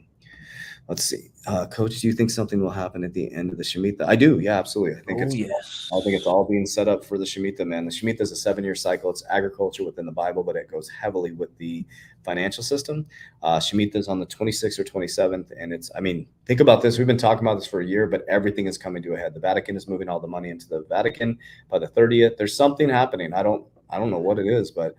[0.88, 2.00] let's see, uh, Coach.
[2.00, 4.02] Do you think something will happen at the end of the Shemitah?
[4.06, 4.38] I do.
[4.38, 5.00] Yeah, absolutely.
[5.00, 5.88] I think Oh, it's yes.
[5.92, 7.84] I think it's all being set up for the Shemitah, man.
[7.86, 9.08] The Shemitah is a seven year cycle.
[9.10, 11.86] It's agriculture within the Bible, but it goes heavily with the
[12.22, 13.06] financial system.
[13.42, 15.50] Uh, Shemitah is on the 26th or 27th.
[15.58, 16.98] And it's, I mean, think about this.
[16.98, 19.34] We've been talking about this for a year, but everything is coming to a head.
[19.34, 21.38] The Vatican is moving all the money into the Vatican
[21.70, 22.36] by the 30th.
[22.36, 23.32] There's something happening.
[23.34, 24.94] I don't, I don't know what it is, but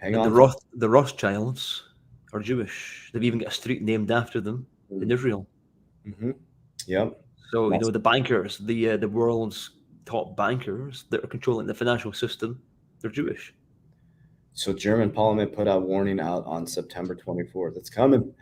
[0.00, 0.28] hang And on.
[0.30, 1.82] the, Roth, the Rothschilds
[2.32, 3.10] are Jewish.
[3.12, 4.66] They've even got a street named after them
[5.00, 5.46] in Israel.
[6.06, 6.34] Mhm.
[6.86, 7.20] Yep.
[7.52, 9.70] So you know the bankers, the uh, the world's
[10.04, 12.60] top bankers that are controlling the financial system,
[13.00, 13.54] they're Jewish.
[14.54, 17.76] so German Parliament put out warning out on September 24th.
[17.76, 18.34] It's coming.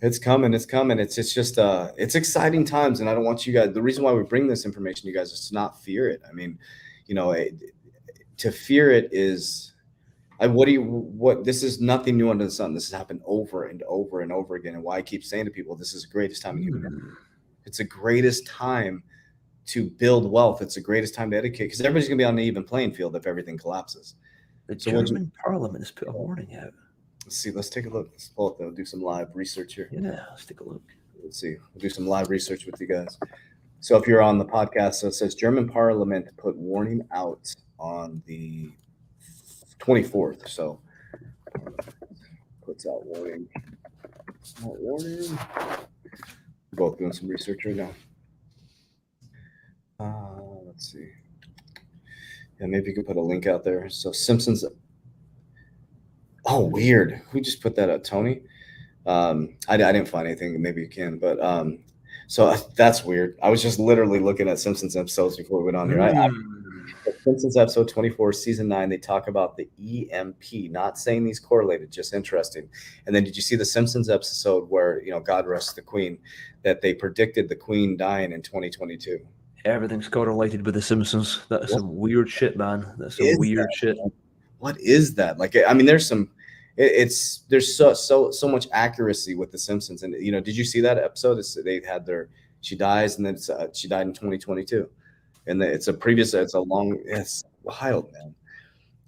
[0.00, 0.54] It's coming.
[0.54, 0.98] It's coming.
[0.98, 3.72] It's it's just uh it's exciting times, and I don't want you guys.
[3.74, 6.20] The reason why we bring this information, you guys, is to not fear it.
[6.28, 6.58] I mean,
[7.06, 7.54] you know, it,
[8.38, 9.74] to fear it is.
[10.40, 12.74] I, what do you what this is nothing new under the sun.
[12.74, 14.74] This has happened over and over and over again.
[14.74, 17.00] And why I keep saying to people, this is the greatest time in human history.
[17.00, 17.14] Hmm.
[17.64, 19.02] It's the greatest time
[19.66, 20.62] to build wealth.
[20.62, 23.16] It's the greatest time to educate because everybody's gonna be on an even playing field
[23.16, 24.14] if everything collapses.
[24.66, 26.72] The So what'd you- German Parliament has put a warning out.
[27.24, 27.50] Let's see.
[27.50, 28.08] Let's take a look.
[28.12, 28.60] Let's pull up.
[28.60, 29.90] We'll do some live research here.
[29.92, 30.82] Yeah, let's take a look.
[31.22, 31.56] Let's see.
[31.74, 33.18] We'll do some live research with you guys.
[33.80, 38.22] So if you're on the podcast, so it says German Parliament put warning out on
[38.26, 38.70] the
[39.78, 40.48] 24th.
[40.48, 40.80] So
[42.64, 43.48] puts out warning.
[44.62, 45.38] Warning.
[46.72, 47.90] We're both doing some research right now.
[50.00, 51.08] Uh, let's see.
[52.60, 53.88] Yeah, maybe you can put a link out there.
[53.88, 54.64] So Simpsons.
[56.44, 57.22] Oh, weird.
[57.30, 58.04] Who just put that up?
[58.04, 58.40] Tony?
[59.06, 60.60] Um, I, I didn't find anything.
[60.60, 61.78] Maybe you can, but um,
[62.26, 63.38] so uh, that's weird.
[63.42, 66.00] I was just literally looking at Simpsons episodes before we went on here.
[66.00, 66.57] I, I, Mm.
[67.22, 69.68] Simpsons episode 24, season nine, they talk about the
[70.12, 72.68] EMP, not saying these correlated, just interesting.
[73.06, 76.18] And then did you see the Simpsons episode where, you know, God rest the Queen,
[76.62, 79.18] that they predicted the Queen dying in 2022?
[79.64, 81.40] Everything's correlated with the Simpsons.
[81.48, 82.94] That's What some weird shit, man.
[82.98, 83.74] That's some weird that?
[83.76, 83.98] shit.
[84.58, 85.38] What is that?
[85.38, 86.30] Like, I mean, there's some,
[86.76, 90.02] it, it's, there's so, so, so much accuracy with the Simpsons.
[90.02, 91.38] And, you know, did you see that episode?
[91.38, 92.28] It's, they had their,
[92.60, 94.88] she dies and then uh, she died in 2022.
[95.48, 98.34] And it's a previous, it's a long, it's wild, man.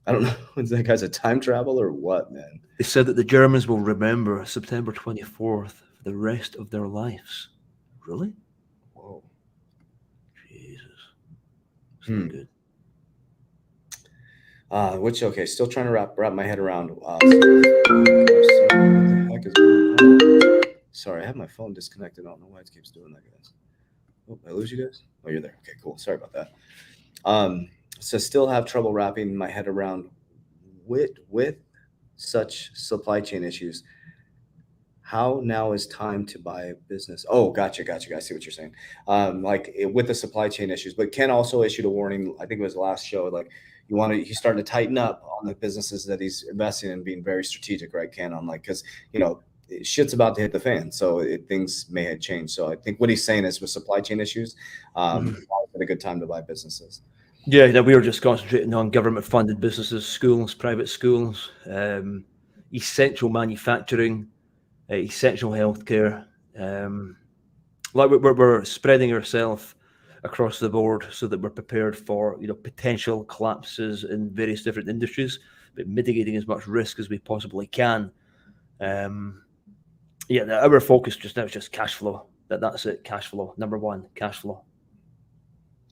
[0.06, 0.34] I don't know.
[0.56, 2.60] Is that guy's a time travel or what, man?
[2.78, 5.66] They said that the Germans will remember September 24th for
[6.04, 7.50] the rest of their lives.
[8.06, 8.32] Really?
[8.94, 9.22] Whoa.
[10.48, 10.86] Jesus.
[12.06, 12.28] Hmm.
[12.28, 12.48] good.
[14.70, 16.90] Uh, which okay, still trying to wrap wrap my head around.
[17.04, 20.62] Uh, so- what the heck is going on?
[20.92, 22.24] Sorry, I have my phone disconnected.
[22.24, 23.52] I don't know why it keeps doing that, guys.
[24.30, 25.02] Oh, I lose you guys.
[25.24, 25.56] Oh, you're there.
[25.62, 25.98] Okay, cool.
[25.98, 26.52] Sorry about that.
[27.24, 27.68] Um,
[27.98, 30.08] so still have trouble wrapping my head around
[30.86, 31.56] with with
[32.16, 33.82] such supply chain issues.
[35.02, 37.26] How now is time to buy a business?
[37.28, 38.14] Oh, gotcha, gotcha.
[38.16, 38.74] I see what you're saying.
[39.08, 42.36] Um, like it, with the supply chain issues, but Ken also issued a warning.
[42.40, 43.24] I think it was the last show.
[43.24, 43.50] Like
[43.88, 47.02] you want to, he's starting to tighten up on the businesses that he's investing in,
[47.02, 48.10] being very strategic, right?
[48.10, 49.42] Ken, on like because you know
[49.82, 52.52] shit's about to hit the fan, so it, things may have changed.
[52.52, 54.56] So I think what he's saying is with supply chain issues,
[54.96, 55.36] um, Mhm.
[55.74, 57.02] is a good time to buy businesses.
[57.46, 62.24] Yeah, no, we were just concentrating on government funded businesses, schools, private schools, um,
[62.74, 64.28] essential manufacturing,
[64.90, 66.26] uh, essential healthcare.
[66.58, 67.16] Um,
[67.94, 69.74] like we're, we're spreading ourselves
[70.22, 74.88] across the board so that we're prepared for you know potential collapses in various different
[74.88, 75.40] industries,
[75.74, 78.10] but mitigating as much risk as we possibly can.
[78.80, 79.42] Um,
[80.30, 82.26] yeah, the- our focus just now is just cash flow.
[82.48, 83.54] That that's it, cash flow.
[83.56, 84.64] Number one, cash flow.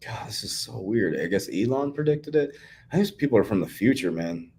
[0.05, 1.21] God, this is so weird.
[1.21, 2.57] I guess Elon predicted it.
[2.93, 4.53] I guess people are from the future, man.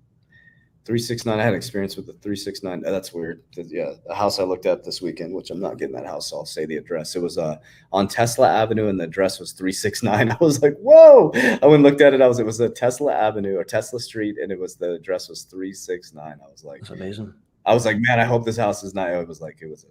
[0.86, 1.40] 369.
[1.40, 2.84] I had experience with the 369.
[2.86, 3.44] Uh, That's weird.
[3.56, 6.38] Yeah, the house I looked at this weekend, which I'm not getting that house, so
[6.38, 7.16] I'll say the address.
[7.16, 7.58] It was uh
[7.92, 10.32] on Tesla Avenue, and the address was 369.
[10.32, 11.32] I was like, whoa!
[11.36, 12.22] I went and looked at it.
[12.22, 15.30] I was it was a Tesla Avenue or Tesla Street, and it was the address
[15.30, 16.24] was 369.
[16.44, 17.34] I was like, That's amazing.
[17.66, 19.12] I was like, man, I hope this house is not.
[19.12, 19.88] It was like it was a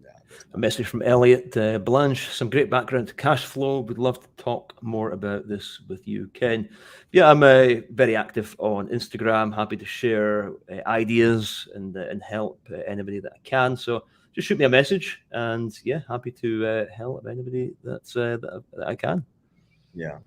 [0.00, 0.10] yeah.
[0.54, 2.28] A message from Elliot uh, Blanche.
[2.28, 3.80] Some great background to cash flow.
[3.80, 6.68] Would love to talk more about this with you, Ken.
[7.12, 9.54] Yeah, I'm uh, very active on Instagram.
[9.54, 13.76] Happy to share uh, ideas and uh, and help uh, anybody that I can.
[13.76, 14.04] So
[14.34, 18.62] just shoot me a message, and yeah, happy to uh, help anybody that's uh, that,
[18.74, 19.24] that I can.
[19.94, 20.18] Yeah.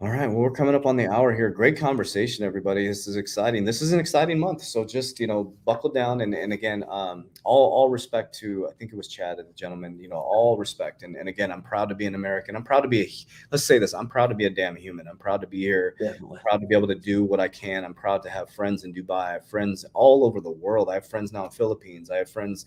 [0.00, 0.28] All right.
[0.28, 1.50] Well, we're coming up on the hour here.
[1.50, 2.86] Great conversation, everybody.
[2.86, 3.64] This is exciting.
[3.64, 4.62] This is an exciting month.
[4.62, 6.20] So just, you know, buckle down.
[6.20, 9.52] And, and again, um, all, all respect to, I think it was Chad, and the
[9.54, 11.02] gentleman, you know, all respect.
[11.02, 12.54] And, and again, I'm proud to be an American.
[12.54, 13.10] I'm proud to be, a,
[13.50, 15.08] let's say this, I'm proud to be a damn human.
[15.08, 15.96] I'm proud to be here.
[15.98, 16.38] Definitely.
[16.48, 17.84] proud to be able to do what I can.
[17.84, 19.10] I'm proud to have friends in Dubai.
[19.10, 20.90] I have friends all over the world.
[20.90, 22.08] I have friends now in Philippines.
[22.08, 22.66] I have friends,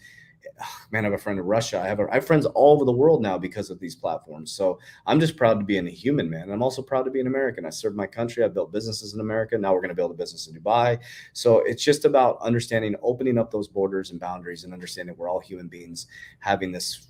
[0.91, 1.81] man, I have a friend in Russia.
[1.81, 4.51] I have, a, I have friends all over the world now because of these platforms.
[4.51, 6.51] So I'm just proud to be a human, man.
[6.51, 7.65] I'm also proud to be an American.
[7.65, 8.43] I serve my country.
[8.43, 9.57] I built businesses in America.
[9.57, 10.99] Now we're going to build a business in Dubai.
[11.33, 15.39] So it's just about understanding, opening up those borders and boundaries and understanding we're all
[15.39, 16.07] human beings
[16.39, 17.07] having this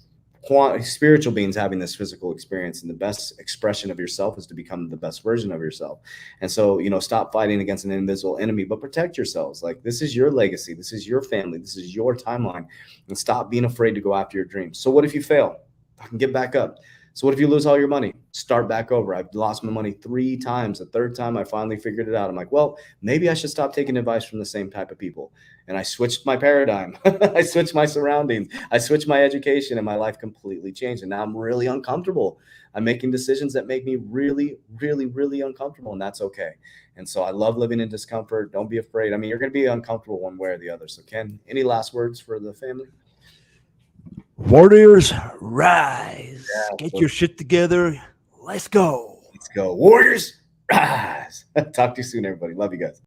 [0.81, 4.89] spiritual beings having this physical experience and the best expression of yourself is to become
[4.89, 5.99] the best version of yourself.
[6.41, 9.61] And so you know stop fighting against an invisible enemy but protect yourselves.
[9.61, 10.73] Like this is your legacy.
[10.73, 11.59] This is your family.
[11.59, 12.67] This is your timeline.
[13.07, 14.79] And stop being afraid to go after your dreams.
[14.79, 15.59] So what if you fail?
[15.99, 16.79] I can get back up
[17.13, 18.13] So what if you lose all your money?
[18.31, 19.13] Start back over.
[19.13, 20.79] I've lost my money three times.
[20.79, 22.29] The third time I finally figured it out.
[22.29, 25.33] I'm like, well, maybe I should stop taking advice from the same type of people.
[25.67, 26.97] And I switched my paradigm.
[27.05, 28.47] I switched my surroundings.
[28.71, 31.03] I switched my education and my life completely changed.
[31.03, 32.39] And now I'm really uncomfortable.
[32.73, 35.91] I'm making decisions that make me really, really, really uncomfortable.
[35.91, 36.53] And that's okay.
[36.95, 38.53] And so I love living in discomfort.
[38.53, 39.11] Don't be afraid.
[39.11, 40.87] I mean, you're going to be uncomfortable one way or the other.
[40.87, 42.87] So Ken, any last words for the family?
[44.47, 46.47] Warriors, rise.
[46.53, 48.01] Yeah, Get so- your shit together.
[48.41, 49.19] Let's go.
[49.33, 49.73] Let's go.
[49.75, 51.45] Warriors, rise.
[51.73, 52.53] Talk to you soon, everybody.
[52.53, 52.99] Love you guys.